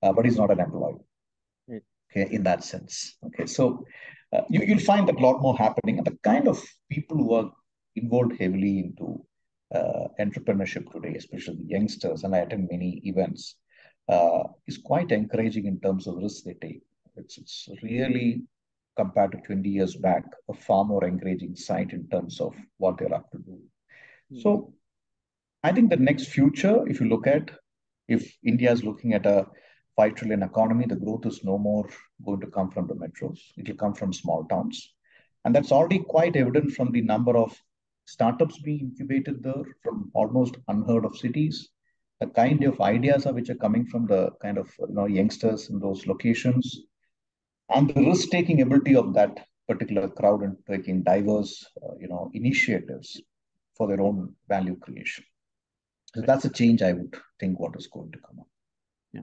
uh, 0.03 0.12
but 0.12 0.25
he's 0.25 0.38
not 0.38 0.51
an 0.51 0.60
employee. 0.60 0.95
Mm. 1.69 1.82
Okay, 2.12 2.34
in 2.34 2.43
that 2.43 2.63
sense. 2.63 3.17
Okay, 3.27 3.45
so 3.45 3.86
uh, 4.34 4.41
you, 4.49 4.62
you'll 4.62 4.80
find 4.80 5.08
that 5.08 5.15
a 5.15 5.19
lot 5.19 5.41
more 5.41 5.58
happening, 5.58 5.97
and 5.97 6.06
the 6.06 6.17
kind 6.23 6.47
of 6.47 6.62
people 6.89 7.17
who 7.17 7.34
are 7.34 7.51
involved 7.95 8.34
heavily 8.39 8.80
into 8.80 9.25
uh, 9.73 10.08
entrepreneurship 10.19 10.91
today, 10.91 11.15
especially 11.15 11.63
youngsters, 11.65 12.23
and 12.23 12.36
I 12.36 12.39
attend 12.39 12.69
many 12.71 13.01
events, 13.03 13.56
uh, 14.10 14.43
is 14.67 14.77
quite 14.77 15.12
encouraging 15.12 15.65
in 15.65 15.80
terms 15.80 16.08
of 16.08 16.15
risks 16.15 16.43
they 16.43 16.53
take. 16.53 16.82
It's, 17.15 17.38
it's 17.38 17.67
really, 17.84 18.43
compared 18.95 19.32
to 19.32 19.39
20 19.39 19.69
years 19.69 19.95
back, 19.95 20.23
a 20.49 20.53
far 20.53 20.86
more 20.86 21.03
encouraging 21.06 21.56
site 21.56 21.91
in 21.91 22.08
terms 22.10 22.39
of 22.39 22.56
what 22.77 22.97
they're 22.97 23.13
up 23.13 23.30
to 23.32 23.38
do. 23.39 23.60
Mm-hmm. 24.32 24.39
So 24.41 24.73
I 25.63 25.71
think 25.71 25.89
the 25.89 25.97
next 25.97 26.27
future, 26.27 26.88
if 26.88 26.99
you 26.99 27.08
look 27.08 27.27
at, 27.27 27.51
if 28.08 28.34
India 28.43 28.71
is 28.71 28.84
looking 28.84 29.13
at 29.13 29.25
a 29.25 29.47
5 29.97 30.15
trillion 30.15 30.43
economy, 30.43 30.86
the 30.88 30.95
growth 30.95 31.25
is 31.25 31.43
no 31.43 31.58
more 31.58 31.89
going 32.25 32.39
to 32.41 32.47
come 32.47 32.71
from 32.71 32.88
the 32.88 32.93
metros. 32.93 33.39
It 33.58 33.67
will 33.67 33.75
come 33.75 33.93
from 33.93 34.13
small 34.13 34.45
towns. 34.45 34.93
And 35.43 35.56
that's 35.56 35.71
already 35.71 35.99
quite 35.99 36.36
evident 36.36 36.71
from 36.71 36.91
the 36.91 37.01
number 37.01 37.36
of 37.36 37.58
startups 38.08 38.58
being 38.60 38.80
incubated 38.80 39.43
there 39.43 39.65
from 39.84 40.10
almost 40.13 40.58
unheard 40.70 41.06
of 41.06 41.17
cities, 41.17 41.70
the 42.20 42.28
kind 42.28 42.63
of 42.63 42.80
ideas 42.82 43.26
are 43.26 43.34
which 43.34 43.50
are 43.50 43.62
coming 43.65 43.86
from 43.86 44.08
the 44.08 44.32
kind 44.41 44.58
of 44.58 44.70
you 44.80 44.96
know 44.96 45.06
youngsters 45.06 45.70
in 45.70 45.80
those 45.80 46.08
locations, 46.08 46.84
and 47.70 47.89
the 47.89 48.02
risk-taking 48.02 48.62
ability 48.62 48.96
of 48.96 49.13
that 49.13 49.46
particular 49.67 50.08
crowd 50.08 50.41
in 50.43 50.58
taking 50.65 51.04
diverse 51.04 51.65
uh, 51.84 51.96
you 52.00 52.08
know 52.08 52.32
initiatives 52.34 53.22
for 53.76 53.88
their 53.88 54.02
own 54.02 54.34
value 54.48 54.78
creation. 54.78 55.24
So 56.15 56.22
that's 56.22 56.46
a 56.46 56.50
change 56.50 56.82
I 56.82 56.93
would 56.93 57.15
think 57.39 57.60
what 57.60 57.76
is 57.78 57.88
going 57.88 58.12
to 58.13 58.20
come 58.20 58.39
up. 58.39 58.48
Yeah. 59.13 59.22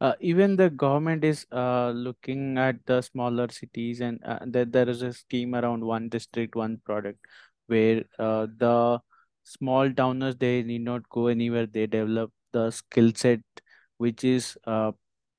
Uh, 0.00 0.14
even 0.20 0.56
the 0.56 0.70
government 0.70 1.22
is 1.22 1.46
uh, 1.52 1.90
looking 1.90 2.58
at 2.58 2.76
the 2.86 3.02
smaller 3.02 3.48
cities 3.50 4.00
and 4.00 4.18
uh, 4.24 4.38
that 4.46 4.72
there 4.72 4.88
is 4.88 5.02
a 5.02 5.12
scheme 5.12 5.54
around 5.54 5.84
one 5.84 6.08
district 6.08 6.56
one 6.56 6.80
product 6.84 7.20
where 7.68 8.04
uh, 8.18 8.46
the 8.58 9.00
small 9.44 9.92
towners 9.92 10.36
they 10.36 10.62
need 10.62 10.82
not 10.82 11.08
go 11.10 11.28
anywhere 11.28 11.66
they 11.66 11.86
develop 11.86 12.32
the 12.52 12.70
skill 12.70 13.12
set 13.14 13.40
which 13.98 14.24
is 14.24 14.58
uh, 14.66 14.92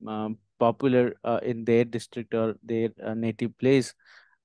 um, 0.07 0.37
popular 0.59 1.13
uh, 1.23 1.39
in 1.43 1.65
their 1.65 1.85
district 1.85 2.33
or 2.33 2.55
their 2.63 2.89
uh, 3.05 3.13
native 3.13 3.57
place 3.57 3.93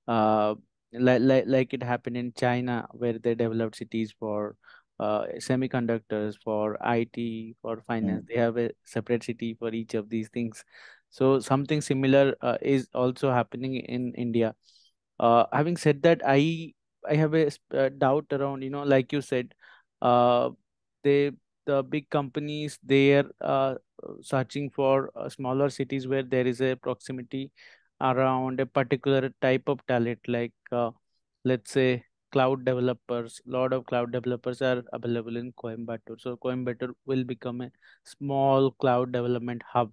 uh, 0.07 0.55
like, 0.93 1.21
like 1.21 1.45
like 1.47 1.73
it 1.73 1.83
happened 1.83 2.17
in 2.17 2.33
china 2.37 2.87
where 2.93 3.19
they 3.19 3.35
developed 3.35 3.75
cities 3.75 4.13
for 4.19 4.55
uh, 4.99 5.25
semiconductors 5.39 6.35
for 6.43 6.77
it 6.85 7.55
for 7.61 7.81
finance 7.87 8.23
mm. 8.23 8.27
they 8.27 8.39
have 8.39 8.57
a 8.57 8.71
separate 8.85 9.23
city 9.23 9.55
for 9.59 9.73
each 9.73 9.93
of 9.93 10.09
these 10.09 10.29
things 10.29 10.63
So 11.15 11.39
something 11.39 11.79
similar 11.79 12.35
uh, 12.43 12.57
is 12.61 12.89
also 12.93 13.31
happening 13.31 13.77
in 13.77 14.11
India. 14.19 14.51
Uh, 15.15 15.45
having 15.53 15.77
said 15.79 16.03
that, 16.03 16.19
I 16.27 16.74
I 17.09 17.15
have 17.15 17.33
a, 17.33 17.49
a 17.71 17.89
doubt 17.89 18.25
around 18.31 18.61
you 18.63 18.69
know 18.69 18.83
like 18.83 19.11
you 19.11 19.21
said, 19.21 19.53
uh, 20.01 20.49
they 21.03 21.31
the 21.65 21.81
big 21.83 22.09
companies 22.09 22.77
they 22.83 23.13
are 23.15 23.29
uh, 23.41 23.75
searching 24.21 24.69
for 24.69 25.11
uh, 25.15 25.29
smaller 25.29 25.69
cities 25.69 26.07
where 26.07 26.23
there 26.23 26.45
is 26.45 26.61
a 26.61 26.75
proximity 26.75 27.51
around 28.01 28.59
a 28.59 28.65
particular 28.65 29.31
type 29.41 29.63
of 29.67 29.79
talent 29.87 30.19
like 30.27 30.53
uh, 30.71 30.91
let's 31.43 31.71
say 31.71 32.03
cloud 32.31 32.65
developers. 32.65 33.41
Lot 33.45 33.73
of 33.73 33.85
cloud 33.85 34.11
developers 34.11 34.61
are 34.61 34.83
available 34.93 35.37
in 35.37 35.53
coimbatore. 35.53 36.19
So 36.19 36.37
coimbatore 36.37 36.93
will 37.05 37.23
become 37.23 37.61
a 37.61 37.71
small 38.03 38.71
cloud 38.71 39.11
development 39.11 39.63
hub. 39.67 39.91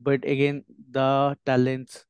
But 0.00 0.24
again 0.24 0.64
the 0.90 1.36
talents 1.46 2.04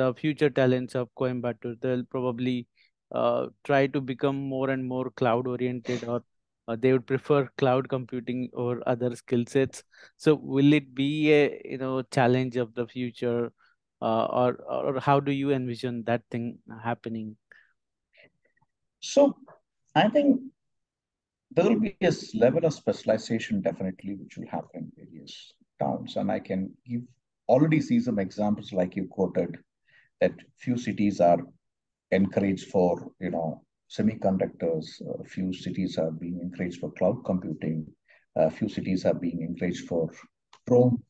the 0.00 0.14
future 0.14 0.50
talents 0.50 0.94
of 0.94 1.08
coimbatore 1.18 1.80
they'll 1.80 2.04
probably 2.04 2.66
uh, 3.12 3.46
try 3.64 3.86
to 3.86 4.00
become 4.00 4.36
more 4.36 4.70
and 4.70 4.84
more 4.84 5.10
cloud 5.10 5.46
oriented 5.46 6.04
or 6.04 6.22
uh, 6.68 6.76
they 6.78 6.92
would 6.92 7.06
prefer 7.06 7.48
cloud 7.56 7.88
computing 7.88 8.48
or 8.52 8.82
other 8.86 9.16
skill 9.16 9.44
sets 9.46 9.82
so 10.16 10.34
will 10.34 10.72
it 10.72 10.94
be 10.94 11.32
a 11.32 11.60
you 11.64 11.78
know 11.78 12.02
challenge 12.02 12.56
of 12.56 12.74
the 12.74 12.86
future 12.86 13.52
uh, 14.02 14.26
or 14.26 14.54
or 14.68 15.00
how 15.00 15.18
do 15.18 15.32
you 15.32 15.50
envision 15.52 16.04
that 16.04 16.22
thing 16.30 16.58
happening 16.84 17.36
So 19.00 19.36
I 19.94 20.08
think 20.08 20.40
there 21.50 21.64
will 21.64 21.80
be 21.80 21.96
a 22.02 22.12
level 22.34 22.64
of 22.64 22.74
specialization 22.74 23.60
definitely 23.60 24.14
which 24.14 24.36
will 24.36 24.48
happen 24.48 24.92
in 24.96 25.06
various 25.06 25.52
towns. 25.80 26.16
And 26.16 26.30
I 26.30 26.40
can 26.40 26.70
give 26.86 27.02
already 27.48 27.80
see 27.80 28.00
some 28.00 28.18
examples 28.18 28.72
like 28.72 28.96
you 28.96 29.06
quoted 29.06 29.58
that 30.20 30.32
few 30.56 30.76
cities 30.76 31.20
are 31.20 31.38
encouraged 32.10 32.68
for, 32.70 33.10
you 33.20 33.30
know, 33.30 33.62
semiconductors, 33.90 34.86
a 35.20 35.24
few 35.24 35.52
cities 35.52 35.98
are 35.98 36.10
being 36.10 36.40
encouraged 36.40 36.80
for 36.80 36.92
cloud 36.92 37.24
computing, 37.24 37.86
a 38.36 38.50
few 38.50 38.68
cities 38.68 39.04
are 39.04 39.14
being 39.14 39.42
encouraged 39.42 39.86
for 39.88 40.10
drone 40.66 41.02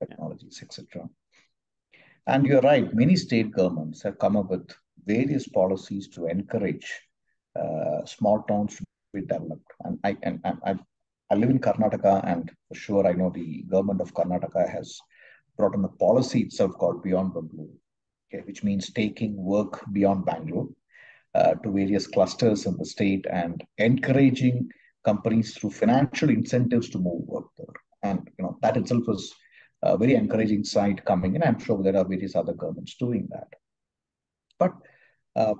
technologies, 0.00 0.60
etc. 0.62 1.08
And 2.26 2.46
you're 2.46 2.60
right, 2.60 2.92
many 2.94 3.16
state 3.16 3.50
governments 3.52 4.02
have 4.02 4.18
come 4.18 4.36
up 4.36 4.50
with 4.50 4.70
various 5.04 5.48
policies 5.48 6.08
to 6.08 6.26
encourage 6.26 7.00
uh, 7.58 8.04
small 8.04 8.42
towns 8.42 8.76
to 8.76 8.84
be 9.12 9.20
developed. 9.22 9.70
And 9.84 9.98
I 10.04 10.16
and, 10.22 10.40
and 10.44 10.58
I, 10.64 10.76
I 11.30 11.34
live 11.34 11.50
in 11.50 11.58
Karnataka, 11.58 12.24
and 12.24 12.50
for 12.68 12.74
sure 12.74 13.06
I 13.06 13.12
know 13.12 13.30
the 13.30 13.62
government 13.62 14.00
of 14.00 14.14
Karnataka 14.14 14.70
has 14.70 14.98
brought 15.58 15.74
in 15.74 15.84
a 15.84 15.88
policy 15.88 16.40
itself 16.40 16.72
called 16.78 17.02
Beyond 17.02 17.34
Bangalore, 17.34 17.74
okay, 18.32 18.42
which 18.46 18.64
means 18.64 18.90
taking 18.92 19.36
work 19.36 19.84
beyond 19.92 20.24
Bangalore 20.24 20.68
uh, 21.34 21.54
to 21.54 21.70
various 21.70 22.06
clusters 22.06 22.64
in 22.64 22.76
the 22.78 22.86
state 22.86 23.26
and 23.30 23.62
encouraging 23.76 24.70
companies 25.04 25.54
through 25.54 25.70
financial 25.70 26.30
incentives 26.30 26.88
to 26.90 26.98
move 26.98 27.22
work 27.26 27.48
there. 27.58 27.66
And 28.02 28.30
you 28.38 28.44
know 28.44 28.58
that 28.62 28.76
itself 28.76 29.06
was 29.06 29.34
a 29.82 29.98
very 29.98 30.14
encouraging 30.14 30.64
side 30.64 31.04
coming 31.04 31.34
in. 31.34 31.42
I'm 31.42 31.58
sure 31.58 31.82
there 31.82 31.96
are 31.96 32.04
various 32.04 32.34
other 32.34 32.52
governments 32.52 32.96
doing 32.96 33.28
that. 33.30 33.48
But 34.58 34.74
uh, 35.36 35.54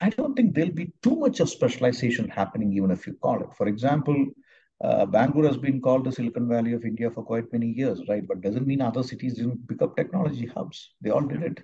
I 0.00 0.10
don't 0.10 0.34
think 0.34 0.54
there'll 0.54 0.72
be 0.72 0.92
too 1.02 1.16
much 1.16 1.40
of 1.40 1.48
specialization 1.48 2.28
happening, 2.28 2.72
even 2.72 2.90
if 2.90 3.06
you 3.06 3.14
call 3.14 3.42
it. 3.42 3.54
For 3.56 3.66
example, 3.68 4.26
uh, 4.82 5.06
Bangalore 5.06 5.46
has 5.46 5.56
been 5.56 5.80
called 5.80 6.04
the 6.04 6.12
Silicon 6.12 6.48
Valley 6.48 6.72
of 6.72 6.84
India 6.84 7.10
for 7.10 7.22
quite 7.22 7.50
many 7.52 7.68
years, 7.68 8.00
right? 8.08 8.26
But 8.26 8.42
doesn't 8.42 8.66
mean 8.66 8.80
other 8.82 9.02
cities 9.02 9.34
didn't 9.34 9.66
pick 9.68 9.80
up 9.82 9.96
technology 9.96 10.46
hubs. 10.46 10.94
They 11.00 11.10
all 11.10 11.22
did 11.22 11.42
it. 11.42 11.60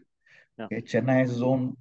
Yeah. 0.59 0.67
Okay? 0.67 0.81
Chennai 0.83 1.21
has 1.21 1.33
its 1.33 1.43
own 1.43 1.77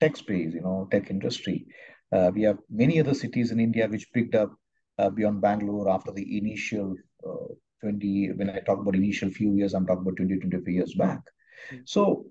tech 0.00 0.16
space, 0.16 0.54
you 0.54 0.62
know, 0.62 0.88
tech 0.90 1.10
industry. 1.10 1.66
Uh, 2.10 2.30
we 2.34 2.42
have 2.42 2.58
many 2.68 3.00
other 3.00 3.14
cities 3.14 3.52
in 3.52 3.60
India 3.60 3.88
which 3.88 4.12
picked 4.12 4.34
up 4.34 4.52
uh, 4.98 5.08
beyond 5.08 5.40
Bangalore 5.40 5.88
after 5.88 6.12
the 6.12 6.38
initial 6.38 6.96
uh, 7.26 7.54
20, 7.80 8.32
when 8.32 8.50
I 8.50 8.60
talk 8.60 8.78
about 8.78 8.94
initial 8.94 9.30
few 9.30 9.54
years, 9.54 9.74
I'm 9.74 9.86
talking 9.86 10.02
about 10.02 10.16
20, 10.16 10.38
25 10.38 10.68
years 10.68 10.94
back. 10.94 11.18
Mm-hmm. 11.18 11.78
So 11.84 12.26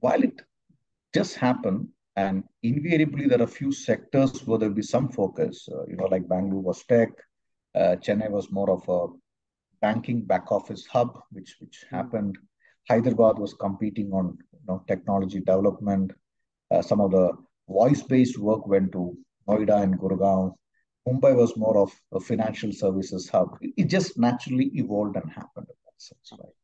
while 0.00 0.22
it 0.22 0.40
just 1.14 1.36
happened, 1.36 1.88
and 2.16 2.44
invariably, 2.62 3.26
there 3.26 3.40
are 3.40 3.44
a 3.44 3.58
few 3.58 3.72
sectors 3.72 4.46
where 4.46 4.58
there'll 4.58 4.74
be 4.74 4.82
some 4.82 5.08
focus. 5.08 5.66
Uh, 5.72 5.86
you 5.86 5.96
know, 5.96 6.04
like 6.04 6.28
Bangalore 6.28 6.60
was 6.60 6.84
tech, 6.84 7.08
uh, 7.74 7.96
Chennai 7.96 8.30
was 8.30 8.50
more 8.50 8.70
of 8.70 8.88
a 8.88 9.12
banking 9.80 10.22
back 10.22 10.50
office 10.52 10.86
hub, 10.86 11.18
which 11.30 11.56
which 11.60 11.84
mm. 11.84 11.96
happened. 11.96 12.38
Hyderabad 12.88 13.38
was 13.38 13.54
competing 13.54 14.12
on 14.12 14.38
you 14.52 14.60
know 14.66 14.84
technology 14.86 15.40
development. 15.40 16.12
Uh, 16.70 16.82
some 16.82 17.00
of 17.00 17.10
the 17.10 17.32
voice-based 17.68 18.38
work 18.38 18.66
went 18.66 18.92
to 18.92 19.16
Noida 19.48 19.82
and 19.82 19.98
Gurgaon. 19.98 20.54
Mumbai 21.06 21.34
was 21.34 21.56
more 21.56 21.78
of 21.78 21.92
a 22.12 22.20
financial 22.20 22.72
services 22.72 23.28
hub. 23.28 23.56
It, 23.60 23.74
it 23.76 23.84
just 23.84 24.18
naturally 24.18 24.70
evolved 24.74 25.16
and 25.16 25.30
happened 25.30 25.66
in 25.68 25.78
that 25.84 25.98
sense, 25.98 26.32
right? 26.32 26.56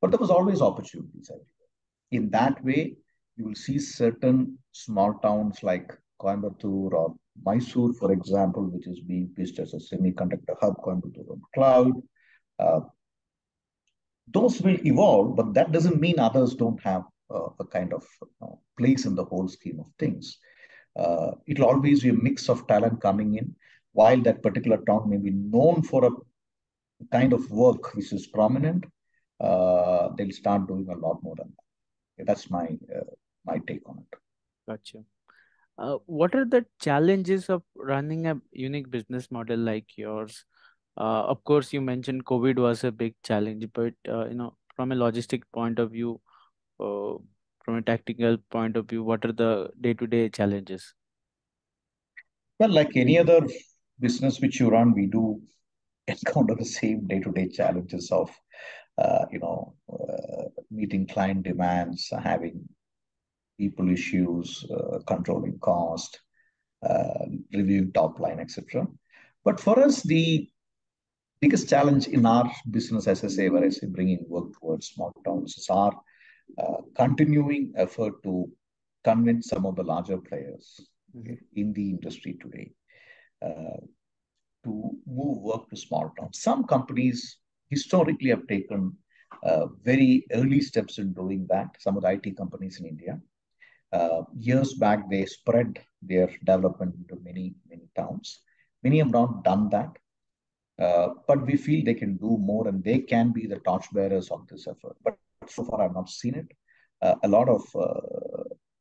But 0.00 0.10
there 0.10 0.20
was 0.20 0.30
always 0.30 0.60
opportunities 0.60 1.30
everywhere. 1.30 1.70
In 2.12 2.30
that 2.30 2.64
way, 2.64 2.96
you 3.36 3.44
will 3.46 3.54
see 3.54 3.78
certain 3.78 4.58
small 4.72 5.14
towns 5.14 5.62
like 5.62 5.92
Coimbatore 6.20 6.92
or 6.92 7.14
Mysore, 7.42 7.92
for 7.94 8.12
example, 8.12 8.64
which 8.64 8.86
is 8.86 9.00
being 9.00 9.30
pitched 9.36 9.58
as 9.58 9.74
a 9.74 9.78
semiconductor 9.78 10.56
hub, 10.60 10.76
Coimbatore 10.82 11.40
Cloud. 11.54 11.92
Uh, 12.58 12.80
those 14.28 14.60
will 14.62 14.78
evolve, 14.86 15.36
but 15.36 15.52
that 15.54 15.72
doesn't 15.72 16.00
mean 16.00 16.18
others 16.18 16.54
don't 16.54 16.80
have 16.82 17.02
uh, 17.30 17.48
a 17.60 17.64
kind 17.66 17.92
of 17.92 18.04
uh, 18.42 18.54
place 18.78 19.04
in 19.04 19.14
the 19.14 19.24
whole 19.24 19.48
scheme 19.48 19.80
of 19.80 19.86
things. 19.98 20.38
Uh, 20.96 21.32
it'll 21.46 21.66
always 21.66 22.02
be 22.02 22.08
a 22.10 22.14
mix 22.14 22.48
of 22.48 22.66
talent 22.66 23.00
coming 23.00 23.34
in, 23.34 23.54
while 23.92 24.20
that 24.22 24.42
particular 24.42 24.78
town 24.78 25.10
may 25.10 25.16
be 25.16 25.30
known 25.30 25.82
for 25.82 26.04
a 26.06 26.10
kind 27.10 27.32
of 27.32 27.50
work 27.50 27.94
which 27.94 28.12
is 28.12 28.26
prominent, 28.28 28.84
uh, 29.40 30.08
they'll 30.16 30.30
start 30.30 30.66
doing 30.68 30.86
a 30.88 30.96
lot 30.96 31.22
more 31.22 31.34
than 31.36 31.52
that. 32.16 32.26
That's 32.26 32.48
my 32.50 32.68
my 33.44 33.58
take 33.66 33.86
on 33.88 33.98
it. 33.98 34.18
Gotcha. 34.66 35.04
Uh, 35.76 35.98
what 36.06 36.34
are 36.34 36.44
the 36.44 36.64
challenges 36.80 37.50
of 37.50 37.62
running 37.74 38.26
a 38.26 38.40
unique 38.52 38.90
business 38.90 39.30
model 39.30 39.58
like 39.58 39.96
yours? 39.96 40.44
Uh, 40.96 41.24
of 41.24 41.42
course, 41.44 41.72
you 41.72 41.80
mentioned 41.80 42.24
COVID 42.24 42.56
was 42.56 42.84
a 42.84 42.92
big 42.92 43.14
challenge, 43.24 43.66
but 43.72 43.94
uh, 44.08 44.26
you 44.26 44.34
know, 44.34 44.56
from 44.76 44.92
a 44.92 44.94
logistic 44.94 45.42
point 45.52 45.78
of 45.80 45.90
view, 45.90 46.20
uh, 46.78 47.14
from 47.64 47.76
a 47.76 47.82
tactical 47.82 48.36
point 48.50 48.76
of 48.76 48.88
view, 48.88 49.02
what 49.02 49.24
are 49.24 49.32
the 49.32 49.70
day-to-day 49.80 50.28
challenges? 50.28 50.94
Well, 52.60 52.70
like 52.70 52.96
any 52.96 53.18
other 53.18 53.40
business 53.98 54.40
which 54.40 54.60
you 54.60 54.68
run, 54.70 54.94
we 54.94 55.06
do 55.06 55.42
encounter 56.06 56.54
the 56.54 56.64
same 56.64 57.06
day-to-day 57.08 57.48
challenges 57.48 58.12
of, 58.12 58.30
uh, 58.98 59.24
you 59.32 59.40
know, 59.40 59.74
uh, 59.92 60.44
meeting 60.70 61.08
client 61.08 61.42
demands, 61.42 62.12
having 62.22 62.68
people 63.58 63.90
issues, 63.90 64.64
uh, 64.70 64.98
controlling 65.06 65.58
cost, 65.58 66.20
uh, 66.88 67.26
reviewing 67.52 67.92
top 67.92 68.18
line, 68.18 68.40
etc. 68.40 68.86
But 69.44 69.60
for 69.60 69.78
us, 69.78 70.02
the 70.02 70.48
biggest 71.40 71.68
challenge 71.68 72.08
in 72.08 72.26
our 72.26 72.50
business, 72.70 73.06
as 73.06 73.24
I 73.24 73.28
say, 73.28 73.48
where 73.48 73.64
I 73.64 73.68
say 73.68 73.86
bringing 73.86 74.24
work 74.28 74.52
towards 74.58 74.88
small 74.88 75.12
towns, 75.24 75.56
is 75.58 75.68
our 75.70 75.92
uh, 76.58 76.82
continuing 76.96 77.72
effort 77.76 78.22
to 78.22 78.50
convince 79.02 79.48
some 79.48 79.66
of 79.66 79.76
the 79.76 79.82
larger 79.82 80.18
players 80.18 80.80
mm-hmm. 81.16 81.34
in 81.54 81.72
the 81.72 81.90
industry 81.90 82.36
today 82.40 82.72
uh, 83.44 83.80
to 84.64 84.90
move 85.06 85.38
work 85.38 85.68
to 85.70 85.76
small 85.76 86.12
towns. 86.18 86.40
Some 86.40 86.64
companies 86.64 87.36
historically 87.68 88.30
have 88.30 88.46
taken 88.46 88.96
uh, 89.42 89.66
very 89.82 90.24
early 90.32 90.60
steps 90.60 90.98
in 90.98 91.12
doing 91.12 91.46
that. 91.50 91.68
Some 91.78 91.96
of 91.96 92.02
the 92.02 92.10
IT 92.10 92.36
companies 92.36 92.80
in 92.80 92.86
India, 92.86 93.20
uh, 93.94 94.22
years 94.36 94.74
back, 94.74 95.08
they 95.08 95.24
spread 95.24 95.80
their 96.02 96.28
development 96.44 96.94
into 96.96 97.22
many, 97.22 97.54
many 97.68 97.88
towns. 97.96 98.40
Many 98.82 98.98
have 98.98 99.12
not 99.12 99.44
done 99.44 99.68
that, 99.70 99.92
uh, 100.78 101.08
but 101.28 101.46
we 101.46 101.56
feel 101.56 101.84
they 101.84 101.94
can 101.94 102.16
do 102.16 102.36
more 102.38 102.66
and 102.68 102.82
they 102.82 102.98
can 102.98 103.32
be 103.32 103.46
the 103.46 103.60
torchbearers 103.60 104.30
of 104.30 104.46
this 104.48 104.66
effort. 104.66 104.96
But 105.04 105.16
so 105.46 105.64
far, 105.64 105.82
I've 105.82 105.94
not 105.94 106.08
seen 106.08 106.34
it. 106.34 106.48
Uh, 107.00 107.14
a 107.22 107.28
lot 107.28 107.48
of 107.48 107.62
uh, 107.76 108.00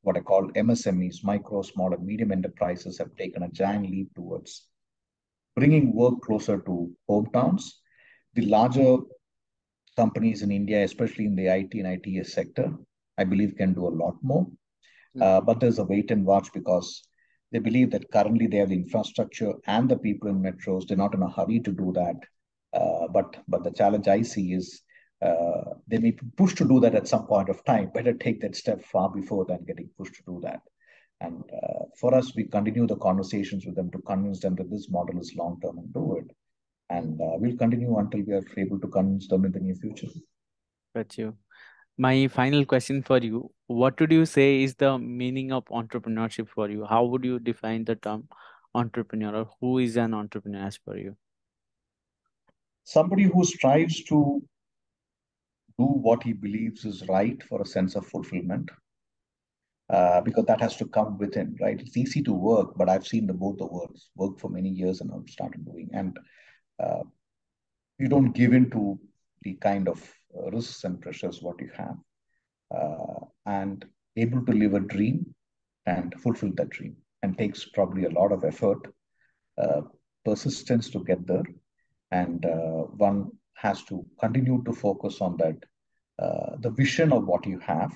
what 0.02 0.18
I 0.18 0.22
call 0.22 0.52
MSMEs, 0.52 1.24
micro, 1.24 1.62
small, 1.62 1.94
and 1.94 2.06
medium 2.06 2.32
enterprises, 2.32 2.98
have 2.98 3.16
taken 3.16 3.44
a 3.44 3.50
giant 3.50 3.90
leap 3.90 4.14
towards 4.16 4.68
bringing 5.56 5.94
work 5.94 6.22
closer 6.22 6.58
to 6.60 6.92
hometowns. 7.10 7.64
The 8.34 8.46
larger 8.46 8.98
companies 9.96 10.42
in 10.42 10.52
India, 10.52 10.84
especially 10.84 11.26
in 11.26 11.36
the 11.36 11.48
IT 11.48 11.74
and 11.76 11.88
ITES 11.88 12.34
sector, 12.34 12.74
I 13.18 13.24
believe 13.24 13.56
can 13.56 13.74
do 13.74 13.88
a 13.88 13.98
lot 14.04 14.16
more. 14.24 14.48
Uh, 15.22 15.42
but 15.42 15.60
there's 15.60 15.80
a 15.80 15.84
wait 15.84 16.12
and 16.12 16.26
watch 16.26 16.52
because 16.54 17.04
they 17.52 17.60
believe 17.60 17.92
that 17.92 18.12
currently 18.12 18.48
they 18.48 18.58
have 18.58 18.70
the 18.70 18.76
infrastructure 18.76 19.54
and 19.68 19.88
the 19.88 19.98
people 19.98 20.30
in 20.30 20.42
metros. 20.42 20.88
They're 20.88 20.98
not 20.98 21.14
in 21.14 21.22
a 21.22 21.30
hurry 21.30 21.60
to 21.60 21.72
do 21.72 21.94
that. 21.94 22.16
Uh, 22.74 23.08
but 23.08 23.38
but 23.48 23.64
the 23.64 23.72
challenge 23.72 24.08
I 24.08 24.24
see 24.24 24.54
is 24.54 24.82
uh, 25.22 25.76
they 25.88 26.00
may 26.00 26.12
be 26.12 26.28
pushed 26.36 26.58
to 26.58 26.68
do 26.68 26.80
that 26.80 26.96
at 26.96 27.08
some 27.08 27.28
point 27.28 27.50
of 27.50 27.64
time. 27.64 27.92
Better 27.94 28.14
take 28.14 28.42
that 28.42 28.56
step 28.56 28.84
far 28.84 29.10
before 29.10 29.46
than 29.46 29.64
getting 29.66 29.90
pushed 29.98 30.16
to 30.16 30.24
do 30.26 30.40
that. 30.44 30.62
And 31.22 31.44
uh, 31.54 31.86
for 32.00 32.14
us, 32.14 32.36
we 32.36 32.46
continue 32.46 32.88
the 32.88 32.98
conversations 32.98 33.66
with 33.66 33.76
them 33.76 33.92
to 33.92 34.00
convince 34.00 34.40
them 34.40 34.56
that 34.56 34.70
this 34.70 34.90
model 34.90 35.20
is 35.22 35.36
long 35.38 35.60
term 35.62 35.78
and 35.78 35.94
do 35.94 36.18
it. 36.18 36.36
And 36.90 37.22
uh, 37.22 37.38
we'll 37.38 37.56
continue 37.56 37.98
until 37.98 38.24
we 38.24 38.34
are 38.34 38.44
able 38.58 38.80
to 38.80 38.88
convince 38.88 39.28
them 39.28 39.46
in 39.46 39.52
the 39.52 39.60
near 39.60 39.76
future. 39.76 40.08
Got 40.96 41.18
you. 41.18 41.38
My 41.98 42.28
final 42.28 42.66
question 42.66 43.04
for 43.04 43.20
you 43.20 43.52
What 43.74 44.00
would 44.00 44.12
you 44.12 44.26
say 44.28 44.62
is 44.62 44.76
the 44.76 45.00
meaning 45.00 45.52
of 45.52 45.66
entrepreneurship 45.66 46.48
for 46.48 46.70
you? 46.70 46.86
How 46.86 47.04
would 47.06 47.26
you 47.26 47.40
define 47.40 47.86
the 47.86 47.96
term 47.96 48.28
entrepreneur, 48.76 49.36
or 49.36 49.50
who 49.60 49.80
is 49.80 49.98
an 49.98 50.14
entrepreneur 50.14 50.68
as 50.68 50.78
per 50.78 50.96
you? 50.96 51.16
Somebody 52.84 53.24
who 53.24 53.44
strives 53.44 54.04
to 54.06 54.44
do 55.80 55.86
what 55.86 56.22
he 56.22 56.34
believes 56.34 56.86
is 56.86 57.08
right 57.08 57.42
for 57.50 57.62
a 57.64 57.66
sense 57.66 57.96
of 57.96 58.06
fulfillment. 58.06 58.70
Uh, 59.90 60.22
because 60.22 60.46
that 60.46 60.62
has 60.62 60.76
to 60.78 60.86
come 60.86 61.18
within, 61.18 61.58
right? 61.60 61.82
It's 61.82 61.98
easy 61.98 62.22
to 62.24 62.34
work, 62.34 62.78
but 62.78 62.90
I've 62.90 63.08
seen 63.08 63.28
the 63.28 63.34
both 63.34 63.58
the 63.58 63.66
worlds 63.66 64.10
work 64.16 64.40
for 64.40 64.50
many 64.50 64.70
years 64.70 65.02
and 65.02 65.12
I've 65.12 65.30
started 65.30 65.66
doing, 65.66 65.90
and 65.94 66.18
uh, 66.80 67.04
you 68.00 68.08
don't 68.08 68.32
give 68.32 68.54
in 68.54 68.70
to 68.72 69.00
the 69.42 69.56
kind 69.56 69.90
of 69.90 70.00
uh, 70.38 70.52
risks 70.52 70.84
and 70.84 71.02
pressures 71.02 71.42
what 71.42 71.60
you 71.60 71.70
have, 71.76 71.98
and 73.46 73.86
able 74.16 74.46
to 74.46 74.52
live 74.52 74.74
a 74.74 74.80
dream 74.80 75.34
and 75.86 76.14
fulfill 76.22 76.52
that 76.56 76.70
dream, 76.70 76.96
and 77.22 77.38
takes 77.38 77.66
probably 77.66 78.06
a 78.06 78.10
lot 78.10 78.32
of 78.32 78.44
effort, 78.44 78.94
uh, 79.62 79.82
persistence 80.26 80.90
to 80.90 81.04
get 81.04 81.26
there, 81.28 81.44
and 82.12 82.46
uh, 82.46 82.84
one 83.08 83.32
has 83.56 83.84
to 83.84 84.06
continue 84.20 84.64
to 84.66 84.74
focus 84.74 85.22
on 85.22 85.38
that, 85.38 85.58
the 86.62 86.70
vision 86.70 87.12
of 87.12 87.26
what 87.26 87.46
you 87.46 87.60
have 87.60 87.92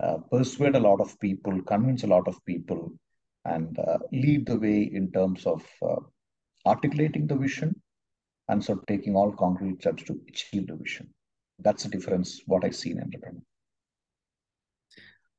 uh, 0.00 0.18
persuade 0.30 0.76
a 0.76 0.80
lot 0.80 1.00
of 1.00 1.18
people, 1.18 1.60
convince 1.62 2.04
a 2.04 2.06
lot 2.06 2.28
of 2.28 2.44
people, 2.44 2.92
and 3.44 3.78
uh, 3.80 3.98
lead 4.12 4.46
the 4.46 4.56
way 4.56 4.82
in 4.82 5.10
terms 5.10 5.44
of 5.44 5.64
uh, 5.82 5.96
articulating 6.66 7.26
the 7.26 7.34
vision 7.34 7.74
and 8.48 8.62
so 8.64 8.80
taking 8.86 9.16
all 9.16 9.32
concrete 9.32 9.80
steps 9.80 10.04
to 10.04 10.20
achieve 10.28 10.66
the 10.68 10.76
vision. 10.76 11.08
That's 11.58 11.82
the 11.82 11.90
difference, 11.90 12.42
what 12.46 12.64
I 12.64 12.70
see 12.70 12.92
in 12.92 13.00
entrepreneur. 13.00 13.42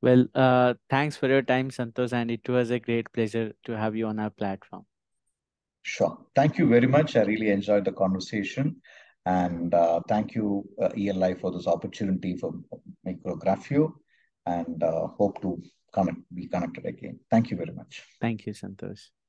Well, 0.01 0.27
uh, 0.33 0.75
thanks 0.89 1.17
for 1.17 1.27
your 1.27 1.41
time, 1.41 1.69
Santosh, 1.69 2.13
and 2.13 2.31
it 2.31 2.47
was 2.47 2.69
a 2.69 2.79
great 2.79 3.11
pleasure 3.11 3.53
to 3.65 3.77
have 3.77 3.95
you 3.95 4.07
on 4.07 4.19
our 4.19 4.29
platform. 4.29 4.85
Sure. 5.83 6.17
Thank 6.35 6.57
you 6.57 6.67
very 6.67 6.87
much. 6.87 7.15
I 7.15 7.23
really 7.23 7.49
enjoyed 7.49 7.85
the 7.85 7.91
conversation. 7.91 8.81
And 9.25 9.73
uh, 9.73 9.99
thank 10.07 10.35
you, 10.35 10.67
uh, 10.81 10.89
ELI, 10.97 11.35
for 11.35 11.51
this 11.51 11.67
opportunity 11.67 12.37
for 12.37 12.53
Micrographio 13.05 13.93
and 14.45 14.81
uh, 14.81 15.07
hope 15.07 15.41
to 15.41 15.61
connect, 15.93 16.17
be 16.33 16.47
connected 16.47 16.85
again. 16.85 17.19
Thank 17.29 17.51
you 17.51 17.57
very 17.57 17.73
much. 17.73 18.03
Thank 18.21 18.45
you, 18.45 18.53
Santosh. 18.53 19.09